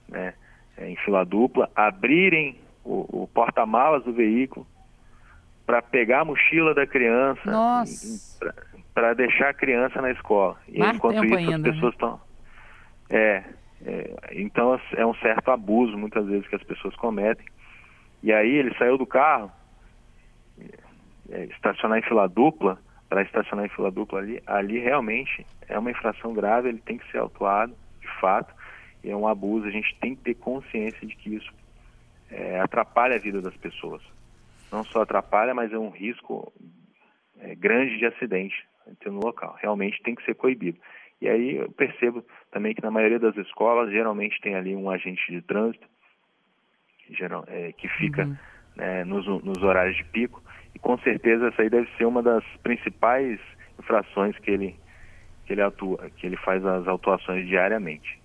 né, 0.08 0.34
em 0.80 0.96
fila 0.98 1.24
dupla, 1.24 1.70
abrirem 1.76 2.58
o, 2.84 3.24
o 3.24 3.28
porta-malas 3.28 4.04
do 4.04 4.12
veículo 4.12 4.66
para 5.66 5.84
pegar 5.84 6.22
a 6.22 6.26
mochila 6.26 6.74
da 6.74 6.88
criança 6.88 7.42
para 8.92 9.14
deixar 9.14 9.50
a 9.50 9.54
criança 9.54 10.02
na 10.02 10.12
escola. 10.12 10.58
E 10.68 10.80
Mais 10.80 10.96
enquanto 10.96 11.24
isso 11.24 11.36
ainda, 11.36 11.56
as 11.56 11.62
né? 11.62 11.72
pessoas 11.72 11.94
estão. 11.94 12.14
Né? 12.14 12.20
É, 13.12 13.44
é, 13.86 14.16
então 14.32 14.80
é 14.96 15.06
um 15.06 15.14
certo 15.16 15.52
abuso 15.52 15.96
muitas 15.96 16.26
vezes 16.26 16.48
que 16.48 16.56
as 16.56 16.64
pessoas 16.64 16.96
cometem. 16.96 17.46
E 18.24 18.34
aí 18.34 18.50
ele 18.50 18.76
saiu 18.78 18.98
do 18.98 19.06
carro, 19.06 19.52
é, 21.30 21.46
estacionar 21.46 22.00
em 22.00 22.02
fila 22.02 22.28
dupla, 22.28 22.80
para 23.10 23.24
estacionar 23.24 23.66
em 23.66 23.70
fila 23.70 23.90
dupla 23.90 24.20
ali, 24.20 24.42
ali 24.46 24.80
realmente 24.80 25.46
é 25.68 25.78
uma 25.78 25.90
infração 25.90 26.34
grave, 26.34 26.70
ele 26.70 26.80
tem 26.80 26.98
que 26.98 27.12
ser 27.12 27.18
autuado, 27.18 27.76
de 28.00 28.08
fato, 28.20 28.54
e 29.04 29.10
é 29.10 29.16
um 29.16 29.28
abuso, 29.28 29.66
a 29.66 29.72
gente 29.72 29.96
tem 30.00 30.16
que 30.16 30.22
ter 30.22 30.36
consciência 30.36 31.08
de 31.08 31.16
que 31.16 31.36
isso 31.36 31.52
é, 32.30 32.60
atrapalha 32.60 33.16
a 33.16 33.20
vida 33.20 33.42
das 33.42 33.56
pessoas. 33.58 34.04
Não 34.72 34.84
só 34.84 35.02
atrapalha, 35.02 35.54
mas 35.56 35.74
é 35.74 35.78
um 35.78 35.90
risco 35.90 36.54
é, 37.40 37.56
grande 37.56 37.98
de 37.98 38.06
acidente 38.06 38.56
no 39.06 39.20
local. 39.20 39.58
Realmente 39.60 40.02
tem 40.04 40.14
que 40.14 40.24
ser 40.24 40.36
coibido. 40.36 40.78
E 41.22 41.28
aí 41.28 41.56
eu 41.56 41.72
percebo 41.72 42.24
também 42.52 42.74
que 42.74 42.82
na 42.82 42.92
maioria 42.92 43.20
das 43.20 43.36
escolas, 43.36 43.92
geralmente 43.92 44.40
tem 44.42 44.56
ali 44.56 44.76
um 44.76 44.90
agente 44.90 45.22
de 45.32 45.42
trânsito, 45.42 45.88
geral, 47.10 47.44
é, 47.48 47.72
que 47.74 47.88
fica 47.88 48.26
uhum. 48.26 48.38
né, 48.76 49.04
nos, 49.04 49.26
nos 49.44 49.58
horários 49.64 49.98
de 49.98 50.04
pico, 50.06 50.42
com 50.82 50.98
certeza 51.00 51.48
essa 51.48 51.62
aí 51.62 51.70
deve 51.70 51.90
ser 51.98 52.06
uma 52.06 52.22
das 52.22 52.44
principais 52.64 53.40
infrações 53.78 54.38
que 54.40 54.52
ele, 54.52 54.76
que 55.46 55.54
ele 55.54 55.62
atua, 55.62 56.10
que 56.16 56.26
ele 56.26 56.38
faz 56.38 56.66
as 56.66 56.88
autuações 56.88 57.48
diariamente. 57.48 58.20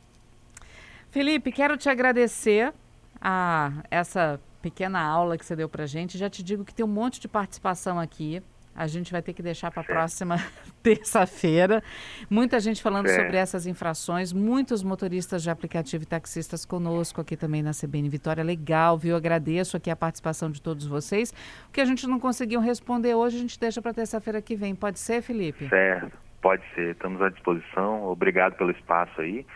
Felipe, 1.10 1.52
quero 1.52 1.76
te 1.76 1.88
agradecer 1.88 2.72
a 3.20 3.72
essa 3.90 4.40
pequena 4.60 5.00
aula 5.00 5.38
que 5.38 5.44
você 5.44 5.54
deu 5.54 5.68
para 5.68 5.86
gente. 5.86 6.18
Já 6.18 6.28
te 6.28 6.42
digo 6.42 6.64
que 6.64 6.74
tem 6.74 6.84
um 6.84 6.88
monte 6.88 7.20
de 7.20 7.28
participação 7.28 8.00
aqui. 8.00 8.42
A 8.74 8.87
gente 8.87 9.12
vai 9.12 9.22
ter 9.22 9.32
que 9.32 9.42
deixar 9.42 9.70
para 9.70 9.82
a 9.82 9.84
próxima 9.84 10.37
terça-feira. 10.82 11.82
Muita 12.28 12.58
gente 12.58 12.82
falando 12.82 13.06
certo. 13.06 13.22
sobre 13.22 13.37
essas 13.37 13.66
infrações, 13.66 14.32
muitos 14.32 14.82
motoristas 14.82 15.42
de 15.42 15.50
aplicativo 15.50 16.02
e 16.02 16.06
taxistas 16.06 16.64
conosco 16.64 17.20
aqui 17.20 17.37
também 17.37 17.62
na 17.62 17.70
CBN 17.70 18.08
Vitória. 18.08 18.42
Legal, 18.42 18.98
viu? 18.98 19.16
Agradeço 19.16 19.76
aqui 19.76 19.90
a 19.90 19.96
participação 19.96 20.50
de 20.50 20.60
todos 20.60 20.87
vocês. 20.87 21.32
O 21.68 21.72
que 21.72 21.80
a 21.80 21.84
gente 21.84 22.06
não 22.06 22.18
conseguiu 22.18 22.60
responder 22.60 23.14
hoje, 23.14 23.37
a 23.37 23.40
gente 23.40 23.58
deixa 23.58 23.80
para 23.80 23.94
terça-feira 23.94 24.42
que 24.42 24.56
vem. 24.56 24.74
Pode 24.74 24.98
ser, 24.98 25.22
Felipe? 25.22 25.68
Certo, 25.68 26.18
pode 26.42 26.62
ser. 26.74 26.92
Estamos 26.92 27.22
à 27.22 27.28
disposição. 27.28 28.04
Obrigado 28.04 28.56
pelo 28.56 28.70
espaço 28.70 29.20
aí. 29.20 29.46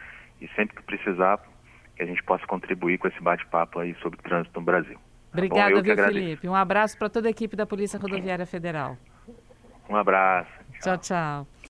E 0.41 0.47
sempre 0.55 0.77
que 0.77 0.83
precisar, 0.83 1.41
que 1.97 2.03
a 2.03 2.07
gente 2.07 2.23
possa 2.23 2.47
contribuir 2.47 2.99
com 2.99 3.09
esse 3.09 3.21
bate-papo 3.21 3.81
aí 3.81 3.95
sobre 4.01 4.19
trânsito 4.23 4.61
no 4.61 4.65
Brasil. 4.65 4.99
Obrigada, 5.39 5.75
Bom, 5.77 5.83
viu, 5.83 5.97
Felipe? 5.97 6.49
Um 6.49 6.55
abraço 6.55 6.97
para 6.99 7.09
toda 7.09 7.29
a 7.29 7.31
equipe 7.31 7.57
da 7.57 7.67
Polícia 7.67 7.99
Rodoviária 7.99 8.47
Federal. 8.47 8.97
Um 9.89 9.97
abraço. 9.97 10.51
tchau. 10.83 10.99
tchau. 10.99 11.47
tchau. 11.47 11.58